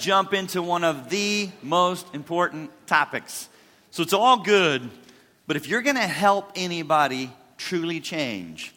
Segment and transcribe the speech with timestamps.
[0.00, 3.48] jump into one of the most important topics.
[3.90, 4.88] So it's all good,
[5.46, 8.74] but if you're going to help anybody truly change,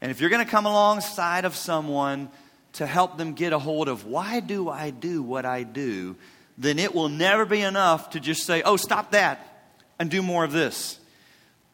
[0.00, 2.28] and if you're going to come alongside of someone
[2.74, 6.16] to help them get a hold of why do I do what I do,
[6.58, 10.44] then it will never be enough to just say, oh, stop that and do more
[10.44, 10.98] of this.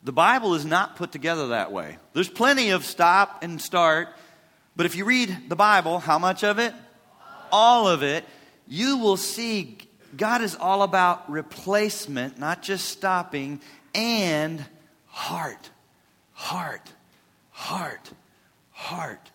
[0.05, 1.99] The Bible is not put together that way.
[2.13, 4.09] There's plenty of stop and start,
[4.77, 6.73] but if you read the Bible, how much of it?
[7.51, 8.25] All of it.
[8.73, 9.77] You will see
[10.17, 13.61] God is all about replacement, not just stopping,
[13.95, 14.65] and
[15.09, 15.69] heart,
[16.33, 16.91] heart,
[17.51, 18.11] heart,
[18.71, 19.31] heart.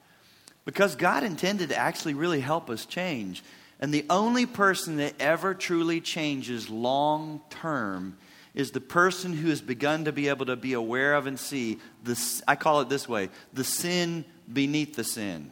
[0.66, 3.44] Because God intended to actually really help us change.
[3.80, 8.18] And the only person that ever truly changes long term
[8.56, 11.78] is the person who has begun to be able to be aware of and see
[12.04, 15.52] this I call it this way, the sin beneath the sin.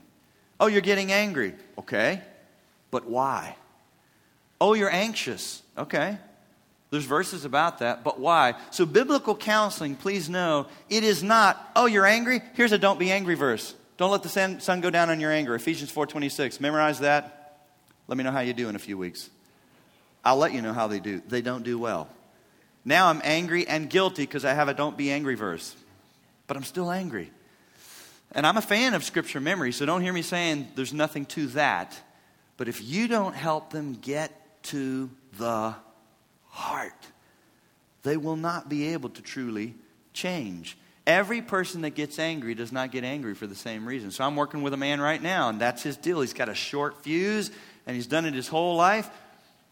[0.59, 1.53] Oh, you're getting angry.
[1.77, 2.23] Okay.
[2.89, 3.57] But why?
[4.59, 5.61] Oh, you're anxious.
[5.77, 6.17] Okay.
[6.91, 8.53] There's verses about that, but why?
[8.71, 12.41] So biblical counseling, please know, it is not, oh, you're angry?
[12.53, 13.73] Here's a don't be angry verse.
[13.97, 15.55] Don't let the sun, sun go down on your anger.
[15.55, 16.59] Ephesians 4:26.
[16.59, 17.59] Memorize that.
[18.07, 19.29] Let me know how you do in a few weeks.
[20.23, 21.21] I'll let you know how they do.
[21.27, 22.09] They don't do well.
[22.83, 25.75] Now I'm angry and guilty because I have a don't be angry verse.
[26.47, 27.31] But I'm still angry.
[28.31, 31.47] And I'm a fan of scripture memory, so don't hear me saying there's nothing to
[31.47, 31.99] that.
[32.57, 34.31] But if you don't help them get
[34.65, 35.75] to the
[36.49, 37.07] heart,
[38.03, 39.75] they will not be able to truly
[40.13, 40.77] change.
[41.07, 44.09] Every person that gets angry does not get angry for the same reason.
[44.09, 46.21] So I'm working with a man right now, and that's his deal.
[46.21, 47.51] He's got a short fuse,
[47.85, 49.09] and he's done it his whole life.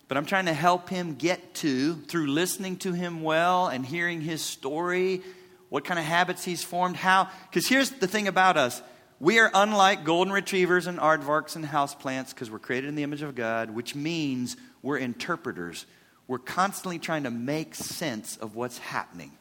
[0.07, 4.21] But I'm trying to help him get to, through listening to him well and hearing
[4.21, 5.21] his story,
[5.69, 7.29] what kind of habits he's formed, how.
[7.49, 8.81] Because here's the thing about us
[9.19, 13.21] we are unlike golden retrievers and aardvarks and houseplants because we're created in the image
[13.21, 15.85] of God, which means we're interpreters.
[16.27, 19.31] We're constantly trying to make sense of what's happening.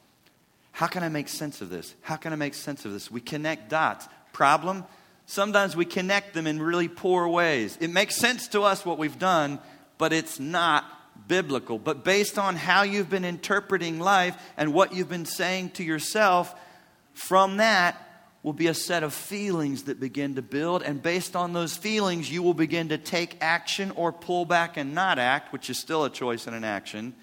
[0.73, 1.95] How can I make sense of this?
[2.01, 3.11] How can I make sense of this?
[3.11, 4.09] We connect dots.
[4.33, 4.85] Problem?
[5.27, 7.79] Sometimes we connect them in really poor ways.
[7.81, 9.61] It makes sense to us what we've done,
[9.99, 10.85] but it's not
[11.29, 11.79] biblical.
[11.79, 16.55] But based on how you've been interpreting life and what you've been saying to yourself,
[17.15, 18.12] from that
[18.43, 20.83] will be a set of feelings that begin to build.
[20.83, 24.95] And based on those feelings, you will begin to take action or pull back and
[24.95, 27.15] not act, which is still a choice and an action.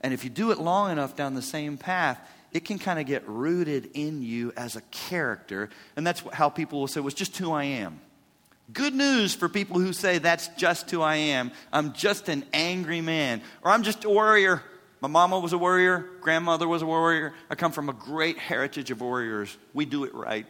[0.00, 2.18] And if you do it long enough down the same path,
[2.52, 5.70] it can kind of get rooted in you as a character.
[5.96, 8.00] And that's how people will say, well, it's just who I am.
[8.72, 11.50] Good news for people who say, That's just who I am.
[11.72, 13.42] I'm just an angry man.
[13.62, 14.62] Or I'm just a warrior.
[15.02, 16.06] My mama was a warrior.
[16.20, 17.34] Grandmother was a warrior.
[17.50, 19.54] I come from a great heritage of warriors.
[19.74, 20.46] We do it right.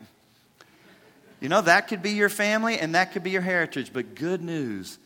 [1.40, 3.94] You know, that could be your family and that could be your heritage.
[3.94, 4.98] But good news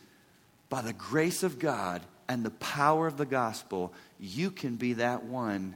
[0.69, 5.23] by the grace of God and the power of the gospel, you can be that
[5.23, 5.75] one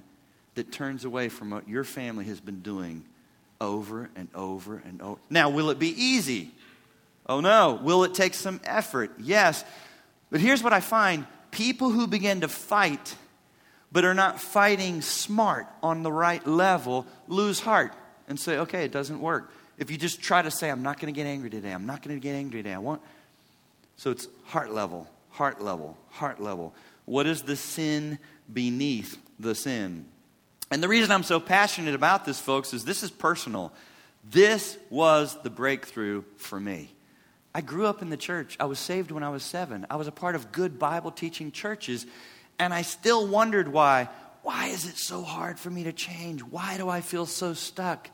[0.56, 3.06] that turns away from what your family has been doing
[3.62, 5.22] over and over and over.
[5.30, 6.52] Now, will it be easy?
[7.26, 7.80] Oh no.
[7.82, 9.12] Will it take some effort?
[9.18, 9.64] Yes.
[10.30, 13.16] But here's what I find people who begin to fight
[13.92, 17.94] but are not fighting smart on the right level lose heart
[18.28, 19.52] and say, okay, it doesn't work.
[19.78, 22.04] If you just try to say, I'm not going to get angry today, I'm not
[22.04, 23.02] going to get angry today, I want.
[23.98, 26.74] So it's heart level, heart level, heart level.
[27.06, 28.20] What is the sin
[28.52, 30.06] beneath the sin?
[30.72, 33.74] And the reason I'm so passionate about this, folks, is this is personal.
[34.30, 36.92] This was the breakthrough for me.
[37.54, 38.56] I grew up in the church.
[38.60, 39.86] I was saved when I was seven.
[39.90, 42.06] I was a part of good Bible teaching churches,
[42.60, 44.10] and I still wondered why.
[44.44, 46.42] Why is it so hard for me to change?
[46.42, 48.10] Why do I feel so stuck?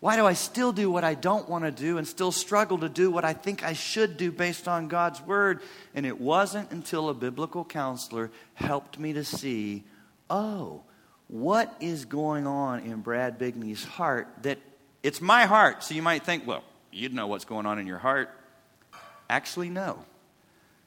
[0.00, 2.88] Why do I still do what I don't want to do and still struggle to
[2.88, 5.60] do what I think I should do based on God's word?
[5.94, 9.84] And it wasn't until a biblical counselor helped me to see
[10.30, 10.82] oh,
[11.28, 14.58] what is going on in Brad Bigney's heart that
[15.02, 15.82] it's my heart.
[15.82, 18.30] So you might think, well, you'd know what's going on in your heart.
[19.28, 20.04] Actually, no.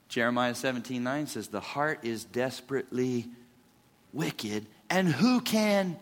[0.09, 3.27] Jeremiah 17 9 says, The heart is desperately
[4.13, 5.98] wicked, and who can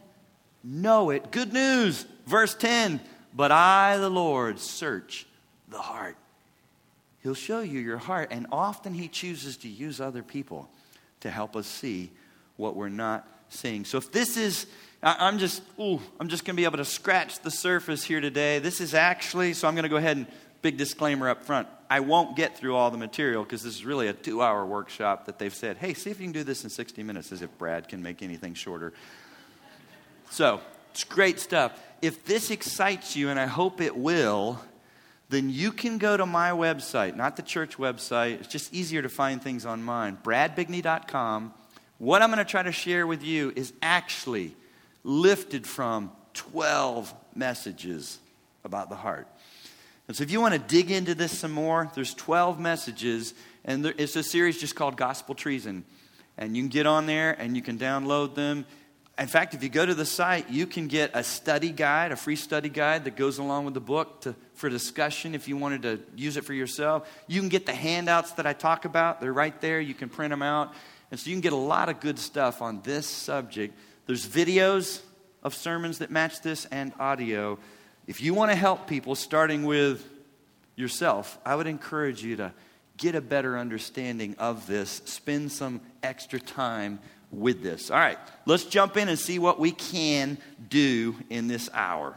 [0.63, 1.31] know it?
[1.31, 2.05] Good news.
[2.25, 2.99] Verse 10
[3.33, 5.25] But I, the Lord, search
[5.69, 6.17] the heart.
[7.23, 10.69] He'll show you your heart, and often He chooses to use other people
[11.21, 12.11] to help us see
[12.57, 13.85] what we're not seeing.
[13.85, 14.67] So if this is,
[15.01, 18.59] I'm just, ooh, I'm just going to be able to scratch the surface here today.
[18.59, 20.27] This is actually, so I'm going to go ahead and
[20.65, 21.67] big disclaimer up front.
[21.91, 25.27] I won't get through all the material because this is really a two hour workshop
[25.27, 27.55] that they've said, hey, see if you can do this in 60 minutes, as if
[27.59, 28.91] Brad can make anything shorter.
[30.31, 30.59] So,
[30.89, 31.79] it's great stuff.
[32.01, 34.59] If this excites you, and I hope it will,
[35.29, 38.39] then you can go to my website, not the church website.
[38.39, 41.53] It's just easier to find things on mine, bradbigney.com.
[41.99, 44.55] What I'm going to try to share with you is actually
[45.03, 48.17] lifted from 12 messages
[48.63, 49.27] about the heart.
[50.07, 53.83] And so if you want to dig into this some more, there's 12 messages, and
[53.83, 55.83] there, it's a series just called Gospel Treason.
[56.37, 58.65] And you can get on there and you can download them.
[59.17, 62.17] In fact, if you go to the site, you can get a study guide, a
[62.17, 65.83] free study guide that goes along with the book to, for discussion if you wanted
[65.83, 67.09] to use it for yourself.
[67.27, 69.79] You can get the handouts that I talk about, they're right there.
[69.79, 70.73] You can print them out.
[71.09, 73.77] And so you can get a lot of good stuff on this subject.
[74.05, 75.01] There's videos
[75.43, 77.57] of sermons that match this and audio.
[78.07, 80.07] If you want to help people, starting with
[80.75, 82.53] yourself, I would encourage you to
[82.97, 86.99] get a better understanding of this, spend some extra time
[87.31, 87.89] with this.
[87.91, 90.37] All right, let's jump in and see what we can
[90.69, 92.15] do in this hour.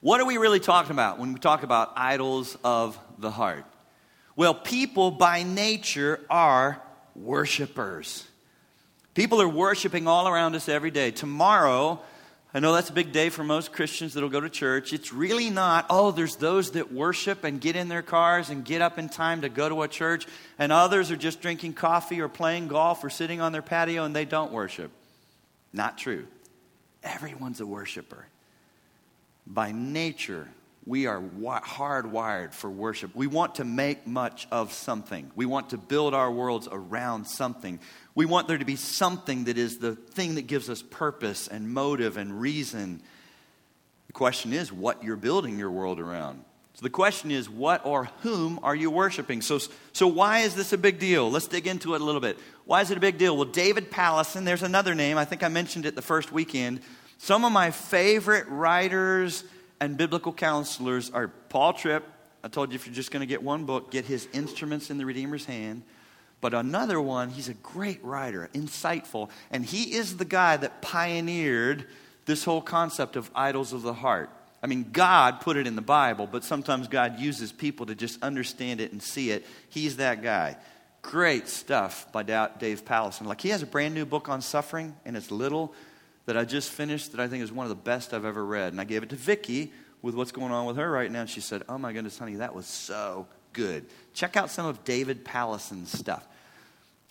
[0.00, 3.64] What are we really talking about when we talk about idols of the heart?
[4.36, 6.82] Well, people by nature are
[7.14, 8.26] worshipers.
[9.14, 11.10] People are worshiping all around us every day.
[11.10, 12.00] Tomorrow,
[12.56, 14.94] I know that's a big day for most Christians that'll go to church.
[14.94, 18.80] It's really not, oh, there's those that worship and get in their cars and get
[18.80, 20.26] up in time to go to a church,
[20.58, 24.16] and others are just drinking coffee or playing golf or sitting on their patio and
[24.16, 24.90] they don't worship.
[25.74, 26.26] Not true.
[27.02, 28.26] Everyone's a worshiper.
[29.46, 30.48] By nature,
[30.86, 33.14] we are hardwired for worship.
[33.14, 35.30] We want to make much of something.
[35.36, 37.80] We want to build our worlds around something.
[38.16, 41.70] We want there to be something that is the thing that gives us purpose and
[41.70, 43.02] motive and reason.
[44.06, 46.42] The question is what you're building your world around.
[46.72, 49.42] So the question is, what or whom are you worshiping?
[49.42, 49.58] So,
[49.92, 51.30] so why is this a big deal?
[51.30, 52.38] Let's dig into it a little bit.
[52.64, 53.36] Why is it a big deal?
[53.36, 55.18] Well, David Powlison, there's another name.
[55.18, 56.80] I think I mentioned it the first weekend.
[57.18, 59.44] Some of my favorite writers
[59.78, 62.04] and biblical counselors are Paul Tripp.
[62.42, 64.96] I told you if you're just going to get one book, get his Instruments in
[64.96, 65.82] the Redeemer's Hand.
[66.40, 71.86] But another one, he's a great writer, insightful, and he is the guy that pioneered
[72.26, 74.30] this whole concept of idols of the heart.
[74.62, 78.22] I mean, God put it in the Bible, but sometimes God uses people to just
[78.22, 79.46] understand it and see it.
[79.68, 80.56] He's that guy.
[81.02, 83.26] Great stuff by Dave Powlison.
[83.26, 85.72] Like, he has a brand new book on suffering, and it's little
[86.26, 88.72] that I just finished that I think is one of the best I've ever read.
[88.72, 89.72] And I gave it to Vicky
[90.02, 91.20] with what's going on with her right now.
[91.20, 93.86] And she said, Oh my goodness, honey, that was so good.
[94.16, 96.26] Check out some of David Powlison's stuff.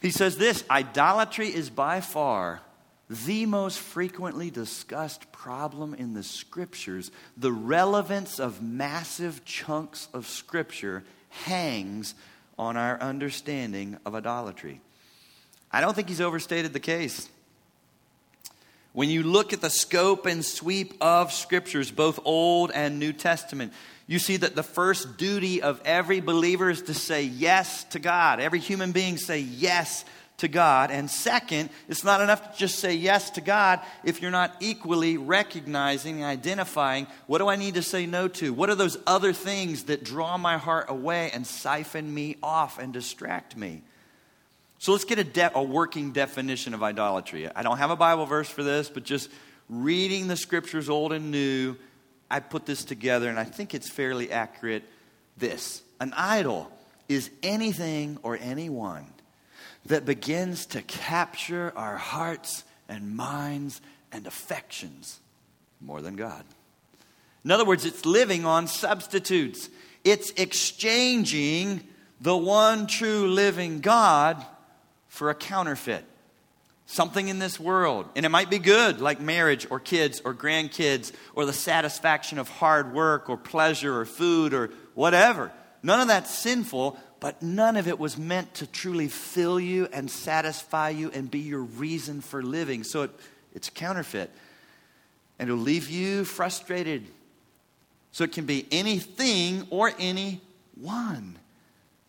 [0.02, 2.62] He says this idolatry is by far
[3.12, 7.12] the most frequently discussed problem in the scriptures.
[7.38, 12.16] The relevance of massive chunks of scripture hangs
[12.57, 14.81] on our understanding of idolatry.
[15.72, 17.30] I don't think he's overstated the case.
[18.94, 23.74] When you look at the scope and sweep of scriptures, both Old and New Testament,
[24.07, 28.40] you see that the first duty of every believer is to say yes to God.
[28.40, 30.06] Every human being say yes
[30.38, 30.92] to God.
[30.92, 35.18] And second, it's not enough to just say yes to God if you're not equally
[35.18, 38.54] recognizing and identifying what do I need to say no to?
[38.54, 42.94] What are those other things that draw my heart away and siphon me off and
[42.94, 43.81] distract me?
[44.78, 47.50] So let's get a, de- a working definition of idolatry.
[47.56, 49.31] I don't have a Bible verse for this, but just
[49.69, 51.75] reading the scriptures, old and new,
[52.35, 54.83] I put this together and I think it's fairly accurate.
[55.37, 56.69] This an idol
[57.07, 59.05] is anything or anyone
[59.85, 63.80] that begins to capture our hearts and minds
[64.11, 65.21] and affections
[65.80, 66.44] more than God.
[67.45, 69.69] In other words, it's living on substitutes,
[70.04, 71.87] it's exchanging
[72.19, 74.45] the one true living God
[75.07, 76.04] for a counterfeit.
[76.87, 78.07] Something in this world.
[78.15, 82.47] And it might be good, like marriage or kids or grandkids or the satisfaction of
[82.47, 85.51] hard work or pleasure or food or whatever.
[85.81, 90.09] None of that's sinful, but none of it was meant to truly fill you and
[90.09, 92.83] satisfy you and be your reason for living.
[92.83, 93.11] So it,
[93.54, 94.31] it's counterfeit.
[95.39, 97.07] And it'll leave you frustrated.
[98.11, 101.39] So it can be anything or anyone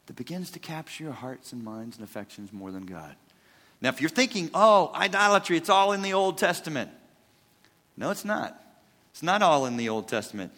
[0.07, 3.17] that begins to capture your hearts and minds and affections more than God.
[3.87, 6.91] Now, if you're thinking, oh, idolatry, it's all in the Old Testament.
[7.97, 8.61] No, it's not.
[9.13, 10.51] It's not all in the Old Testament.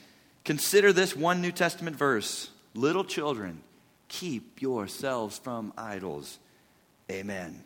[0.46, 3.60] Consider this one New Testament verse Little children,
[4.08, 6.38] keep yourselves from idols.
[7.10, 7.62] Amen.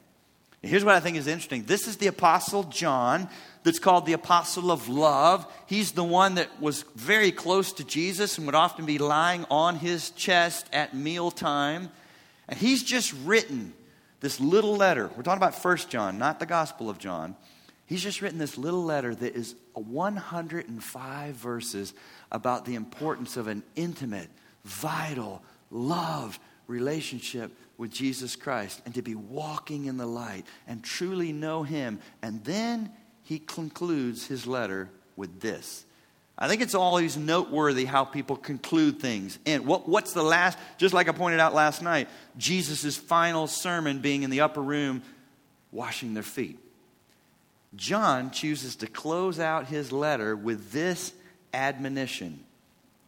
[0.62, 1.62] here's what I think is interesting.
[1.62, 3.28] This is the Apostle John
[3.62, 5.46] that's called the Apostle of Love.
[5.66, 9.76] He's the one that was very close to Jesus and would often be lying on
[9.76, 11.88] his chest at mealtime.
[12.48, 13.74] And he's just written
[14.22, 15.10] this little letter.
[15.14, 17.36] We're talking about First John, not the Gospel of John.
[17.84, 21.92] He's just written this little letter that is 105 verses
[22.30, 24.30] about the importance of an intimate,
[24.64, 31.32] vital, love relationship with Jesus Christ and to be walking in the light and truly
[31.32, 32.00] know Him.
[32.22, 32.90] And then
[33.22, 35.84] he concludes his letter with this.
[36.42, 39.38] I think it's always noteworthy how people conclude things.
[39.46, 44.00] And what, what's the last, just like I pointed out last night, Jesus' final sermon
[44.00, 45.04] being in the upper room
[45.70, 46.58] washing their feet.
[47.76, 51.12] John chooses to close out his letter with this
[51.54, 52.40] admonition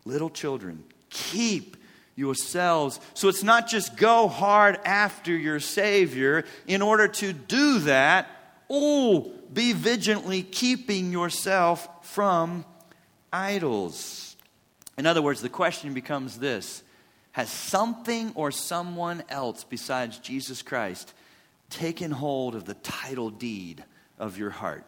[0.04, 1.76] Little children, keep
[2.14, 3.00] yourselves.
[3.14, 6.44] So it's not just go hard after your Savior.
[6.66, 8.28] In order to do that,
[8.70, 12.66] oh, be vigilantly keeping yourself from
[13.34, 14.36] idols.
[14.96, 16.82] In other words, the question becomes this
[17.32, 21.12] Has something or someone else besides Jesus Christ
[21.68, 23.82] taken hold of the title deed
[24.18, 24.84] of your heart?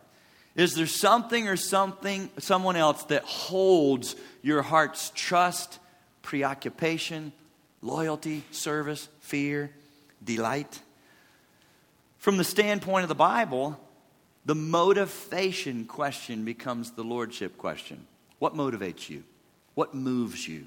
[0.55, 5.79] Is there something or something, someone else that holds your heart's trust,
[6.23, 7.33] preoccupation,
[7.83, 9.71] loyalty, service, fear,
[10.25, 10.81] delight?
[12.19, 13.79] From the standpoint of the Bible,
[14.47, 18.07] the motivation question becomes the lordship question.
[18.39, 19.25] What motivates you?
[19.75, 20.67] What moves you?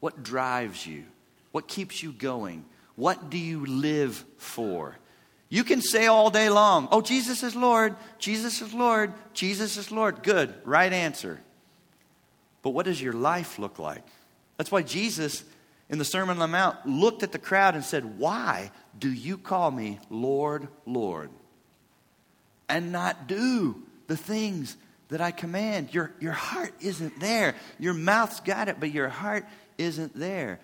[0.00, 1.04] What drives you?
[1.52, 2.64] What keeps you going?
[2.96, 4.96] What do you live for?
[5.48, 9.90] You can say all day long, Oh, Jesus is Lord, Jesus is Lord, Jesus is
[9.90, 10.22] Lord.
[10.22, 11.40] Good, right answer.
[12.62, 14.04] But what does your life look like?
[14.56, 15.42] That's why Jesus,
[15.88, 19.38] in the Sermon on the Mount, looked at the crowd and said, Why do you
[19.38, 21.30] call me Lord, Lord?
[22.68, 24.76] And not do the things
[25.10, 25.92] that I command.
[25.92, 27.54] Your, your heart isn't there.
[27.78, 29.44] Your mouth's got it, but your heart
[29.76, 30.60] isn't there.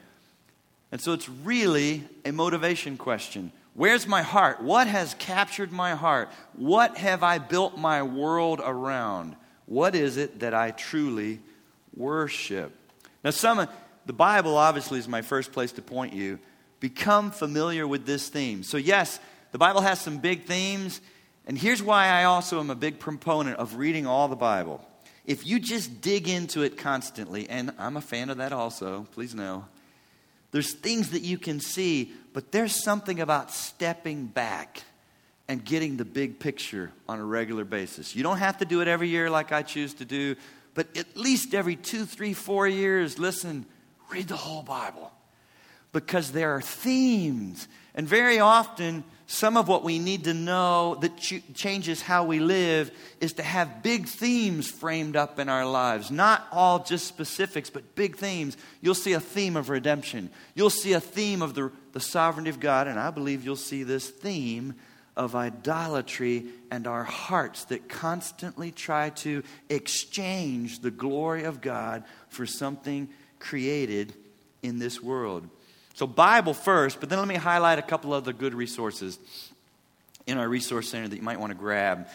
[0.90, 3.52] And so it's really a motivation question.
[3.74, 4.62] Where's my heart?
[4.62, 6.30] What has captured my heart?
[6.54, 9.36] What have I built my world around?
[9.66, 11.40] What is it that I truly
[11.94, 12.72] worship?
[13.22, 13.68] Now, some
[14.06, 16.38] the Bible obviously is my first place to point you.
[16.78, 18.62] Become familiar with this theme.
[18.62, 19.18] So, yes,
[19.52, 21.00] the Bible has some big themes,
[21.46, 24.84] and here's why I also am a big proponent of reading all the Bible.
[25.24, 29.34] If you just dig into it constantly, and I'm a fan of that also, please
[29.34, 29.64] know,
[30.52, 34.82] there's things that you can see, but there's something about stepping back
[35.48, 38.16] and getting the big picture on a regular basis.
[38.16, 40.36] You don't have to do it every year like I choose to do,
[40.74, 43.66] but at least every two, three, four years, listen,
[44.10, 45.12] read the whole Bible.
[45.92, 47.68] Because there are themes.
[47.94, 52.38] And very often, some of what we need to know that ch- changes how we
[52.38, 56.10] live is to have big themes framed up in our lives.
[56.10, 58.56] Not all just specifics, but big themes.
[58.80, 60.30] You'll see a theme of redemption.
[60.54, 63.82] You'll see a theme of the, the sovereignty of God, and I believe you'll see
[63.82, 64.74] this theme
[65.16, 72.46] of idolatry and our hearts that constantly try to exchange the glory of God for
[72.46, 73.08] something
[73.40, 74.14] created
[74.62, 75.48] in this world.
[75.96, 79.18] So, Bible first, but then let me highlight a couple other good resources
[80.26, 82.06] in our resource center that you might want to grab.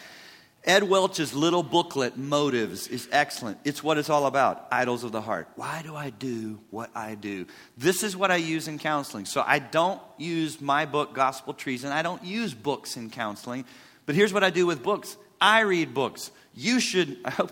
[0.62, 3.58] Ed Welch's little booklet, Motives, is excellent.
[3.64, 5.48] It's what it's all about idols of the heart.
[5.56, 7.46] Why do I do what I do?
[7.76, 9.24] This is what I use in counseling.
[9.24, 13.64] So I don't use my book, Gospel Treason, and I don't use books in counseling.
[14.06, 16.30] But here's what I do with books I read books.
[16.54, 17.50] You should, I hope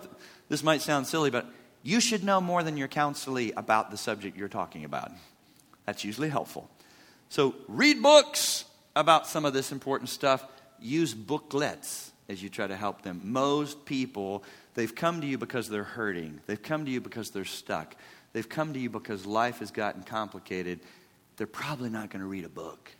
[0.48, 1.46] this might sound silly, but
[1.82, 5.10] you should know more than your counselee about the subject you're talking about.
[5.86, 6.68] That's usually helpful.
[7.28, 8.64] So read books
[8.96, 10.44] about some of this important stuff.
[10.80, 13.20] Use booklets as you try to help them.
[13.24, 14.44] Most people,
[14.74, 16.40] they've come to you because they're hurting.
[16.46, 17.96] They've come to you because they're stuck.
[18.32, 20.80] They've come to you because life has gotten complicated.
[21.36, 22.90] They're probably not going to read a book.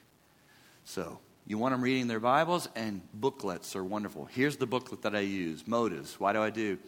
[0.85, 4.27] So, you want them reading their Bibles, and booklets are wonderful.
[4.27, 6.19] Here's the booklet that I use Motives.
[6.19, 6.79] Why do I do?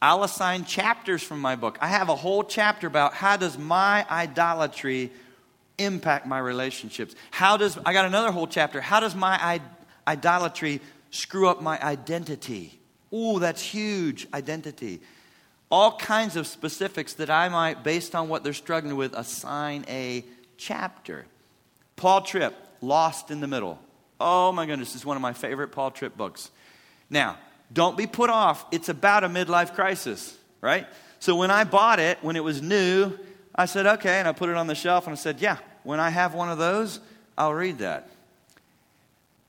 [0.00, 1.78] I'll assign chapters from my book.
[1.80, 5.12] I have a whole chapter about how does my idolatry
[5.78, 7.14] impact my relationships?
[7.30, 9.60] How does, I got another whole chapter, how does my
[10.06, 10.80] idolatry
[11.10, 12.78] screw up my identity?
[13.12, 15.00] Ooh, that's huge, identity.
[15.70, 20.24] All kinds of specifics that I might, based on what they're struggling with, assign a
[20.56, 21.26] chapter.
[21.96, 23.78] Paul Tripp, Lost in the Middle.
[24.20, 26.50] Oh my goodness, this is one of my favorite Paul Tripp books.
[27.10, 27.38] Now,
[27.72, 28.64] don't be put off.
[28.72, 30.86] It's about a midlife crisis, right?
[31.20, 33.18] So when I bought it, when it was new,
[33.54, 35.58] I said, okay, and I put it on the shelf and I said, yeah,
[35.88, 37.00] when I have one of those,
[37.38, 38.10] I'll read that.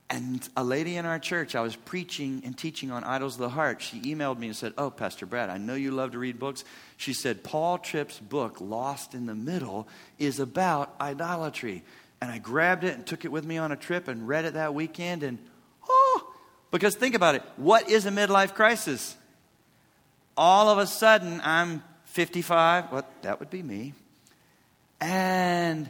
[0.10, 3.50] And a lady in our church, I was preaching and teaching on idols of the
[3.50, 3.82] heart.
[3.82, 6.64] She emailed me and said, Oh, Pastor Brad, I know you love to read books.
[6.96, 11.84] She said, Paul Tripp's book, Lost in the Middle, is about idolatry.
[12.22, 14.54] And I grabbed it and took it with me on a trip and read it
[14.54, 15.24] that weekend.
[15.24, 15.40] And
[15.90, 16.34] oh,
[16.72, 17.44] Because think about it.
[17.58, 19.14] What is a midlife crisis?
[20.38, 22.94] All of a sudden, I'm 55.
[22.94, 23.24] What?
[23.24, 23.94] That would be me.
[25.02, 25.90] And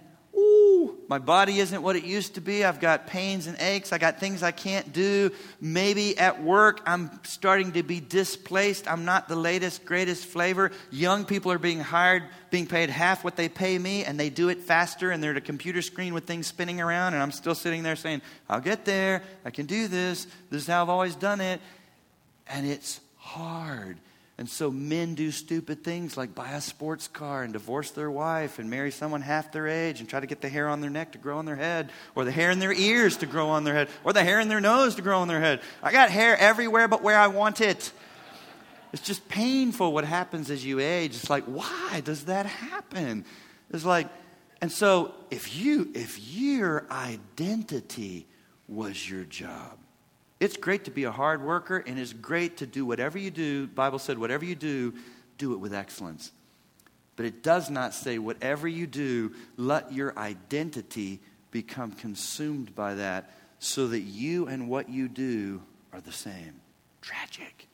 [1.07, 2.63] my body isn't what it used to be.
[2.63, 3.91] I've got pains and aches.
[3.91, 5.31] I got things I can't do.
[5.59, 8.89] Maybe at work, I'm starting to be displaced.
[8.89, 10.71] I'm not the latest, greatest flavor.
[10.91, 14.49] Young people are being hired, being paid half what they pay me, and they do
[14.49, 17.55] it faster, and they're at a computer screen with things spinning around, and I'm still
[17.55, 19.23] sitting there saying, I'll get there.
[19.45, 20.27] I can do this.
[20.49, 21.59] This is how I've always done it.
[22.47, 23.97] And it's hard.
[24.39, 28.57] And so men do stupid things like buy a sports car and divorce their wife
[28.57, 31.11] and marry someone half their age and try to get the hair on their neck
[31.11, 33.73] to grow on their head or the hair in their ears to grow on their
[33.73, 35.59] head or the hair in their nose to grow on their head.
[35.83, 37.91] I got hair everywhere but where I want it.
[38.93, 41.15] It's just painful what happens as you age.
[41.15, 43.25] It's like, why does that happen?
[43.71, 44.07] It's like,
[44.61, 48.25] and so if you if your identity
[48.69, 49.79] was your job,
[50.39, 53.67] it's great to be a hard worker, and it's great to do whatever you do.
[53.67, 54.93] Bible said, whatever you do,
[55.37, 56.31] do it with excellence.
[57.15, 61.19] But it does not say, whatever you do, let your identity
[61.51, 66.61] become consumed by that so that you and what you do are the same.
[67.01, 67.67] Tragic.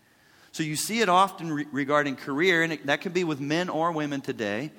[0.51, 3.69] So you see it often re- regarding career, and it, that can be with men
[3.69, 4.71] or women today.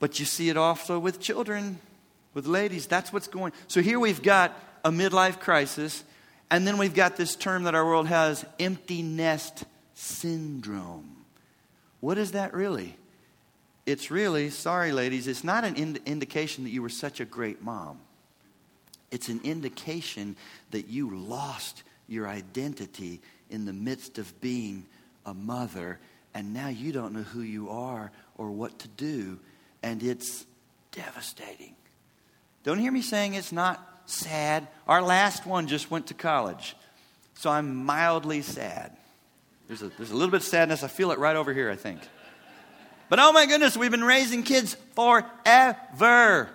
[0.00, 1.78] But you see it also with children,
[2.34, 2.86] with ladies.
[2.86, 3.52] That's what's going.
[3.68, 6.02] So here we've got a midlife crisis.
[6.50, 9.64] And then we've got this term that our world has empty nest
[9.94, 11.24] syndrome.
[12.00, 12.96] What is that really?
[13.84, 17.62] It's really, sorry ladies, it's not an ind- indication that you were such a great
[17.62, 17.98] mom.
[19.10, 20.36] It's an indication
[20.70, 24.84] that you lost your identity in the midst of being
[25.24, 25.98] a mother,
[26.34, 29.38] and now you don't know who you are or what to do,
[29.82, 30.44] and it's
[30.92, 31.74] devastating.
[32.64, 34.66] Don't hear me saying it's not sad.
[34.86, 36.74] Our last one just went to college.
[37.34, 38.96] So I'm mildly sad.
[39.68, 40.82] There's a, there's a little bit of sadness.
[40.82, 42.00] I feel it right over here, I think.
[43.08, 46.50] But oh my goodness, we've been raising kids forever.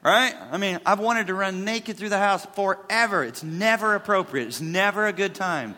[0.00, 0.34] Right?
[0.52, 3.24] I mean, I've wanted to run naked through the house forever.
[3.24, 4.46] It's never appropriate.
[4.46, 5.74] It's never a good time.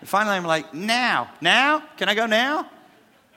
[0.00, 1.82] And finally, I'm like, now, now?
[1.96, 2.68] Can I go now?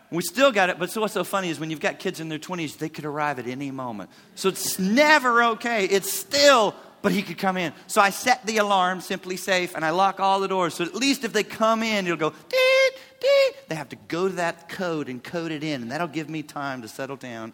[0.10, 2.30] We still got it, but so what's so funny is when you've got kids in
[2.30, 4.10] their 20s, they could arrive at any moment.
[4.36, 5.86] So it's never okay.
[5.86, 7.74] It's still but he could come in.
[7.88, 10.74] So I set the alarm, SimpliSafe, and I lock all the doors.
[10.74, 12.90] So at least if they come in, it'll go, dee,
[13.22, 13.52] dee.
[13.68, 16.44] They have to go to that code and code it in, and that'll give me
[16.44, 17.54] time to settle down.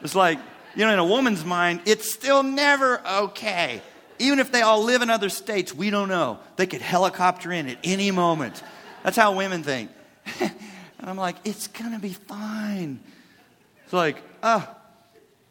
[0.00, 0.38] It's like,
[0.76, 3.80] you know, in a woman's mind, it's still never okay.
[4.18, 6.38] Even if they all live in other states, we don't know.
[6.56, 8.62] They could helicopter in at any moment.
[9.02, 9.90] That's how women think.
[10.40, 10.52] and
[11.02, 13.00] I'm like, it's to be fine.
[13.84, 14.66] It's like, oh,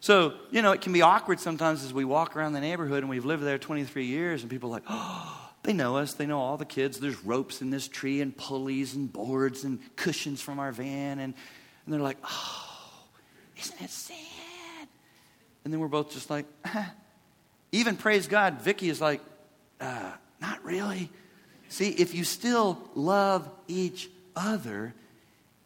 [0.04, 3.08] so, you know, it can be awkward sometimes as we walk around the neighborhood and
[3.08, 6.12] we've lived there 23 years and people are like, oh, they know us.
[6.12, 7.00] They know all the kids.
[7.00, 11.20] There's ropes in this tree and pulleys and boards and cushions from our van.
[11.20, 11.32] And,
[11.86, 13.06] and they're like, oh,
[13.58, 14.88] isn't it sad?
[15.64, 16.44] And then we're both just like,
[17.72, 19.22] even praise God, Vicky is like,
[19.80, 21.08] uh, not really.
[21.70, 24.92] See, if you still love each other,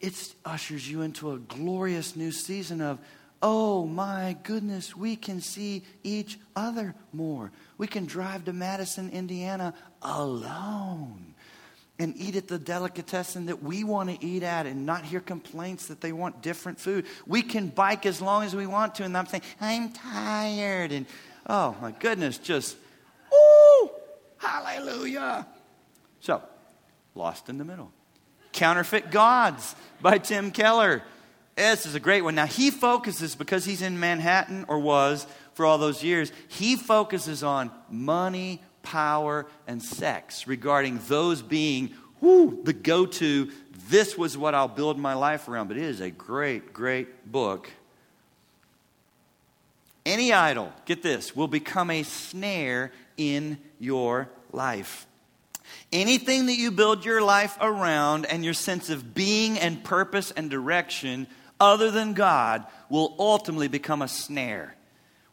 [0.00, 3.00] it ushers you into a glorious new season of
[3.40, 7.52] Oh my goodness, we can see each other more.
[7.76, 11.34] We can drive to Madison, Indiana alone
[11.98, 15.86] and eat at the delicatessen that we want to eat at and not hear complaints
[15.88, 17.06] that they want different food.
[17.26, 20.92] We can bike as long as we want to, and I'm saying, I'm tired.
[20.92, 21.06] And
[21.46, 22.76] oh my goodness, just,
[23.32, 23.90] ooh,
[24.36, 25.46] hallelujah.
[26.20, 26.42] So,
[27.14, 27.90] Lost in the Middle.
[28.52, 31.02] Counterfeit Gods by Tim Keller.
[31.58, 32.36] This is a great one.
[32.36, 37.42] Now, he focuses, because he's in Manhattan or was for all those years, he focuses
[37.42, 43.50] on money, power, and sex, regarding those being whoo, the go to.
[43.88, 45.66] This was what I'll build my life around.
[45.66, 47.68] But it is a great, great book.
[50.06, 55.08] Any idol, get this, will become a snare in your life.
[55.92, 60.48] Anything that you build your life around and your sense of being and purpose and
[60.48, 61.26] direction
[61.60, 64.74] other than God will ultimately become a snare.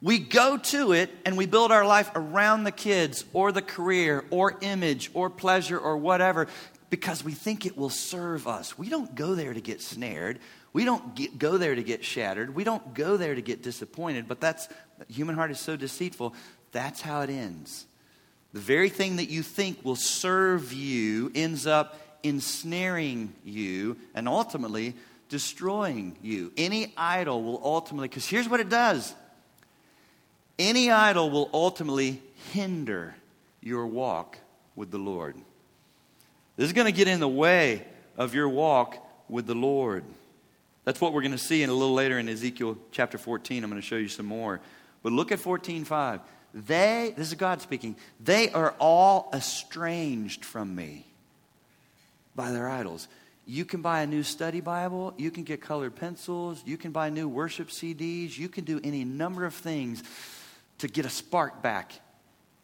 [0.01, 4.25] We go to it and we build our life around the kids or the career
[4.29, 6.47] or image or pleasure or whatever
[6.89, 8.77] because we think it will serve us.
[8.77, 10.39] We don't go there to get snared.
[10.73, 12.53] We don't get, go there to get shattered.
[12.53, 14.27] We don't go there to get disappointed.
[14.27, 14.67] But that's,
[15.07, 16.35] human heart is so deceitful.
[16.71, 17.85] That's how it ends.
[18.53, 24.95] The very thing that you think will serve you ends up ensnaring you and ultimately
[25.35, 26.49] destroying you.
[26.55, 29.13] Any idol will ultimately, because here's what it does
[30.57, 32.21] any idol will ultimately
[32.53, 33.13] hinder
[33.59, 34.37] your walk
[34.77, 35.35] with the Lord.
[36.55, 37.83] This is going to get in the way
[38.17, 40.05] of your walk with the Lord.
[40.85, 43.61] That's what we're going to see in a little later in Ezekiel chapter 14.
[43.61, 44.61] I'm going to show you some more.
[45.03, 46.21] But look at 14:5.
[46.53, 51.05] They, this is God speaking, they are all estranged from me
[52.37, 53.09] by their idols.
[53.45, 57.09] You can buy a new study Bible, you can get colored pencils, you can buy
[57.09, 60.03] new worship CDs, you can do any number of things
[60.79, 61.93] to get a spark back.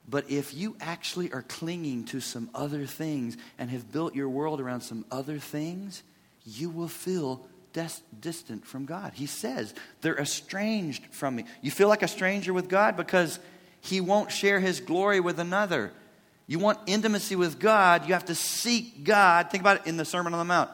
[0.10, 4.60] But if you actually are clinging to some other things and have built your world
[4.60, 6.02] around some other things,
[6.44, 9.14] you will feel des- distant from God.
[9.14, 11.46] He says they're estranged from me.
[11.62, 13.40] You feel like a stranger with God because
[13.82, 15.94] He won't share His glory with another.
[16.52, 19.50] You want intimacy with God, you have to seek God.
[19.50, 20.70] Think about it in the Sermon on the Mount.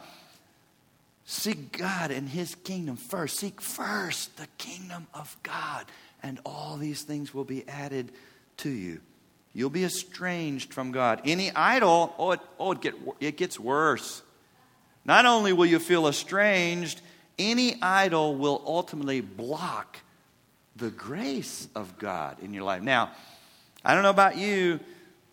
[1.23, 3.37] Seek God and His kingdom first.
[3.37, 5.85] Seek first the kingdom of God,
[6.23, 8.11] and all these things will be added
[8.57, 9.01] to you.
[9.53, 11.21] You'll be estranged from God.
[11.25, 14.23] Any idol, oh, it, oh, it, get, it gets worse.
[15.05, 17.01] Not only will you feel estranged,
[17.37, 19.99] any idol will ultimately block
[20.75, 22.81] the grace of God in your life.
[22.81, 23.11] Now,
[23.85, 24.79] I don't know about you,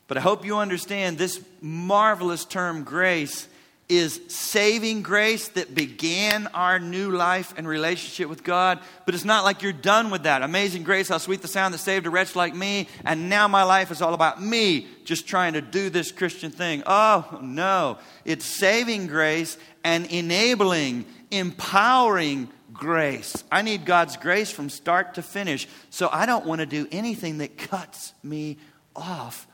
[0.07, 3.49] but I hope you understand this marvelous term grace
[3.89, 8.81] is saving grace that began our new life and relationship with God.
[9.05, 10.43] But it's not like you're done with that.
[10.43, 12.89] Amazing grace, how sweet the sound that saved a wretch like me.
[13.05, 16.83] And now my life is all about me just trying to do this Christian thing.
[16.87, 17.99] Oh, no.
[18.25, 23.45] It's saving grace and enabling, empowering grace.
[23.53, 25.69] I need God's grace from start to finish.
[25.91, 28.57] So I don't want to do anything that cuts me
[28.97, 29.47] off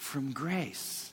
[0.00, 1.12] from grace.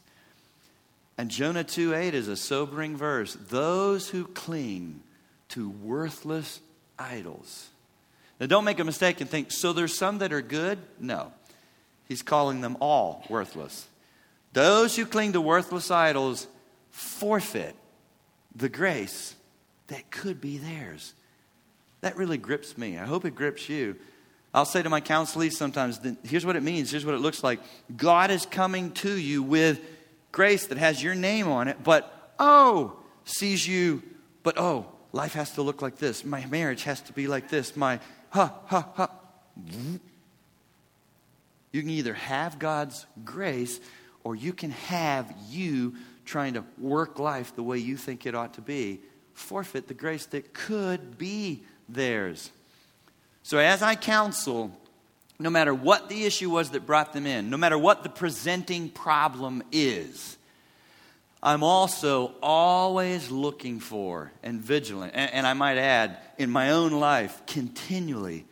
[1.18, 3.36] And Jonah 2 8 is a sobering verse.
[3.36, 5.02] Those who cling
[5.50, 6.62] to worthless
[6.98, 7.70] idols.
[8.40, 10.78] Now, don't make a mistake and think, so there's some that are good?
[11.00, 11.32] No.
[12.08, 13.88] He's calling them all worthless.
[14.54, 16.48] Those who cling to worthless idols
[16.92, 17.76] forfeit
[18.56, 19.36] the grace
[19.88, 21.14] that could be theirs.
[22.02, 22.98] That really grips me.
[22.98, 23.98] I hope it grips you.
[24.58, 27.60] I'll say to my counselees sometimes, here's what it means, here's what it looks like.
[27.96, 29.80] God is coming to you with
[30.32, 34.02] grace that has your name on it, but oh, sees you,
[34.42, 36.26] but oh, life has to look like this.
[36.26, 37.76] My marriage has to be like this.
[37.76, 38.00] My
[38.32, 39.12] ha, ha, ha.
[41.72, 43.80] You can either have God's grace
[44.24, 48.56] or you can have you trying to work life the way you think it ought
[48.56, 49.02] to be.
[49.36, 52.52] Forfeit the grace that could be theirs.
[53.48, 54.78] So, as I counsel,
[55.40, 58.90] no matter what the issue was that brought them in, no matter what the presenting
[58.90, 60.38] problem is,
[61.42, 65.14] I'm also always looking for and vigilant.
[65.16, 68.46] And, and, I might add, in my own life, continually,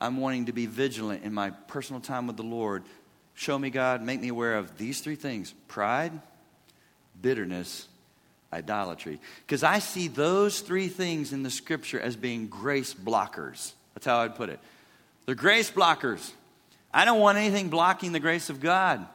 [0.00, 2.82] I'm wanting to be vigilant in my personal time with the Lord.
[3.34, 6.10] Show me, God, make me aware of these three things pride,
[7.22, 7.86] bitterness,
[8.52, 9.20] idolatry.
[9.46, 13.74] Because I see those three things in the scripture as being grace blockers.
[13.94, 14.60] That's how I'd put it.
[15.26, 16.32] They're grace blockers.
[16.92, 19.06] I don't want anything blocking the grace of God.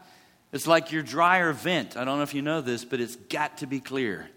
[0.54, 1.98] It's like your dryer vent.
[1.98, 4.30] I don't know if you know this, but it's got to be clear.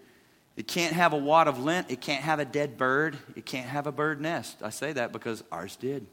[0.57, 1.89] It can't have a wad of lint.
[1.89, 3.17] It can't have a dead bird.
[3.37, 4.57] It can't have a bird nest.
[4.61, 6.05] I say that because ours did.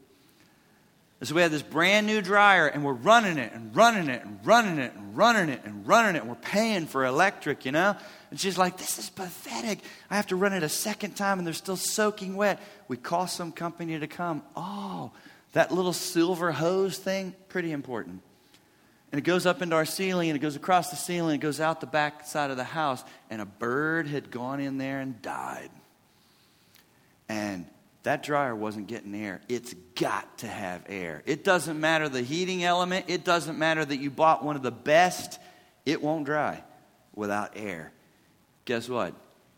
[1.18, 4.22] And so we have this brand new dryer, and we're running it and running it
[4.22, 6.20] and running it and running it and running it.
[6.20, 7.96] And we're paying for electric, you know?
[8.30, 9.80] And she's like, This is pathetic.
[10.10, 12.60] I have to run it a second time, and they're still soaking wet.
[12.88, 14.42] We call some company to come.
[14.56, 15.12] Oh,
[15.52, 18.22] that little silver hose thing, pretty important.
[19.12, 21.60] And it goes up into our ceiling, and it goes across the ceiling, it goes
[21.60, 25.22] out the back side of the house, and a bird had gone in there and
[25.22, 25.70] died.
[27.28, 27.66] And
[28.02, 29.40] that dryer wasn't getting air.
[29.48, 31.22] It's got to have air.
[31.26, 34.70] It doesn't matter the heating element, it doesn't matter that you bought one of the
[34.70, 35.38] best,
[35.84, 36.62] it won't dry
[37.14, 37.92] without air.
[38.66, 39.14] Guess what?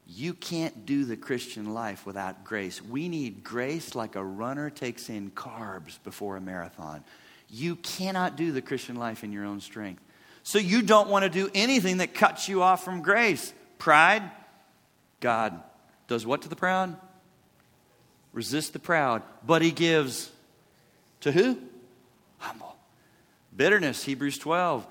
[0.06, 2.80] You can't do the Christian life without grace.
[2.80, 7.02] We need grace like a runner takes in carbs before a marathon.
[7.50, 10.02] You cannot do the Christian life in your own strength.
[10.44, 13.52] So you don't want to do anything that cuts you off from grace.
[13.78, 14.22] Pride,
[15.20, 15.60] God
[16.06, 16.96] does what to the proud?
[18.32, 20.30] Resist the proud, but he gives
[21.20, 21.58] to who?
[22.38, 22.76] Humble.
[23.54, 24.86] Bitterness, Hebrews 12.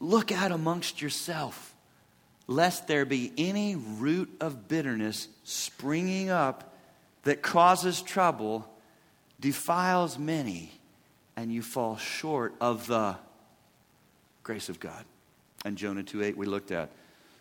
[0.00, 1.73] Look out amongst yourself
[2.46, 6.74] lest there be any root of bitterness springing up
[7.22, 8.68] that causes trouble,
[9.40, 10.72] defiles many,
[11.36, 13.16] and you fall short of the
[14.42, 15.04] grace of God.
[15.64, 16.90] And Jonah 2:8 we looked at.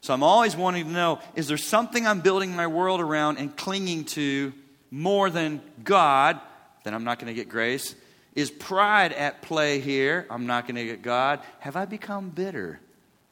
[0.01, 3.55] So I'm always wanting to know is there something I'm building my world around and
[3.55, 4.53] clinging to
[4.89, 6.39] more than God?
[6.83, 7.95] Then I'm not going to get grace.
[8.35, 10.25] Is pride at play here?
[10.29, 11.41] I'm not going to get God.
[11.59, 12.79] Have I become bitter?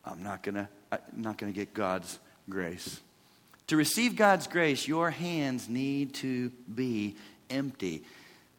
[0.06, 3.00] I'm not going to I'm not going to get God's grace.
[3.68, 7.16] To receive God's grace, your hands need to be
[7.50, 8.04] empty.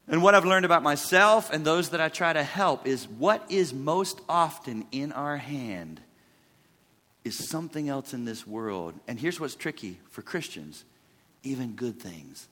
[0.08, 3.44] And what I've learned about myself and those that I try to help is what
[3.50, 6.00] is most often in our hand
[7.24, 8.94] is something else in this world.
[9.06, 10.84] And here's what's tricky for Christians
[11.44, 12.48] even good things.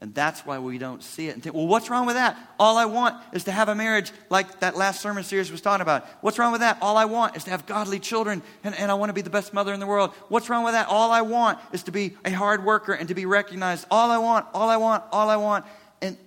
[0.00, 2.36] And that's why we don't see it and think, well, what's wrong with that?
[2.58, 5.82] All I want is to have a marriage like that last sermon series was talking
[5.82, 6.06] about.
[6.20, 6.78] What's wrong with that?
[6.82, 9.30] All I want is to have godly children and, and I want to be the
[9.30, 10.12] best mother in the world.
[10.28, 10.88] What's wrong with that?
[10.88, 13.86] All I want is to be a hard worker and to be recognized.
[13.90, 15.64] All I want, all I want, all I want.
[16.02, 16.18] And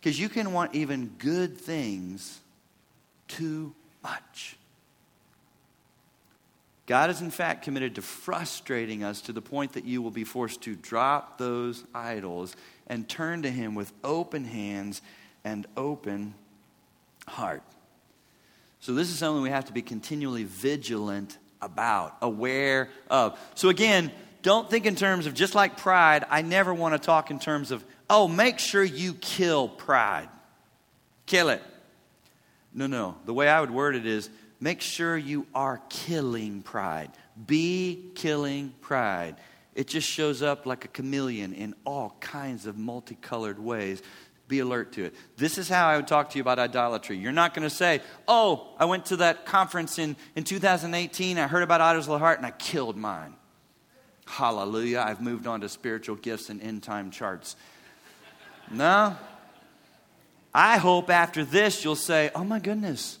[0.00, 2.38] because you can want even good things
[3.28, 4.56] too much.
[6.86, 10.22] God is, in fact, committed to frustrating us to the point that you will be
[10.22, 12.54] forced to drop those idols
[12.86, 15.02] and turn to Him with open hands
[15.44, 16.34] and open
[17.28, 17.62] heart.
[18.80, 23.38] So, this is something we have to be continually vigilant about, aware of.
[23.54, 26.24] So, again, don't think in terms of just like pride.
[26.30, 30.28] I never want to talk in terms of, oh, make sure you kill pride.
[31.26, 31.62] Kill it.
[32.72, 33.16] No, no.
[33.24, 37.10] The way I would word it is make sure you are killing pride.
[37.46, 39.34] Be killing pride.
[39.76, 44.02] It just shows up like a chameleon in all kinds of multicolored ways.
[44.48, 45.14] Be alert to it.
[45.36, 47.18] This is how I would talk to you about idolatry.
[47.18, 51.36] You're not going to say, Oh, I went to that conference in, in 2018.
[51.36, 53.34] I heard about idols of the heart and I killed mine.
[54.24, 55.04] Hallelujah.
[55.06, 57.54] I've moved on to spiritual gifts and end time charts.
[58.70, 59.14] No.
[60.54, 63.18] I hope after this you'll say, Oh my goodness,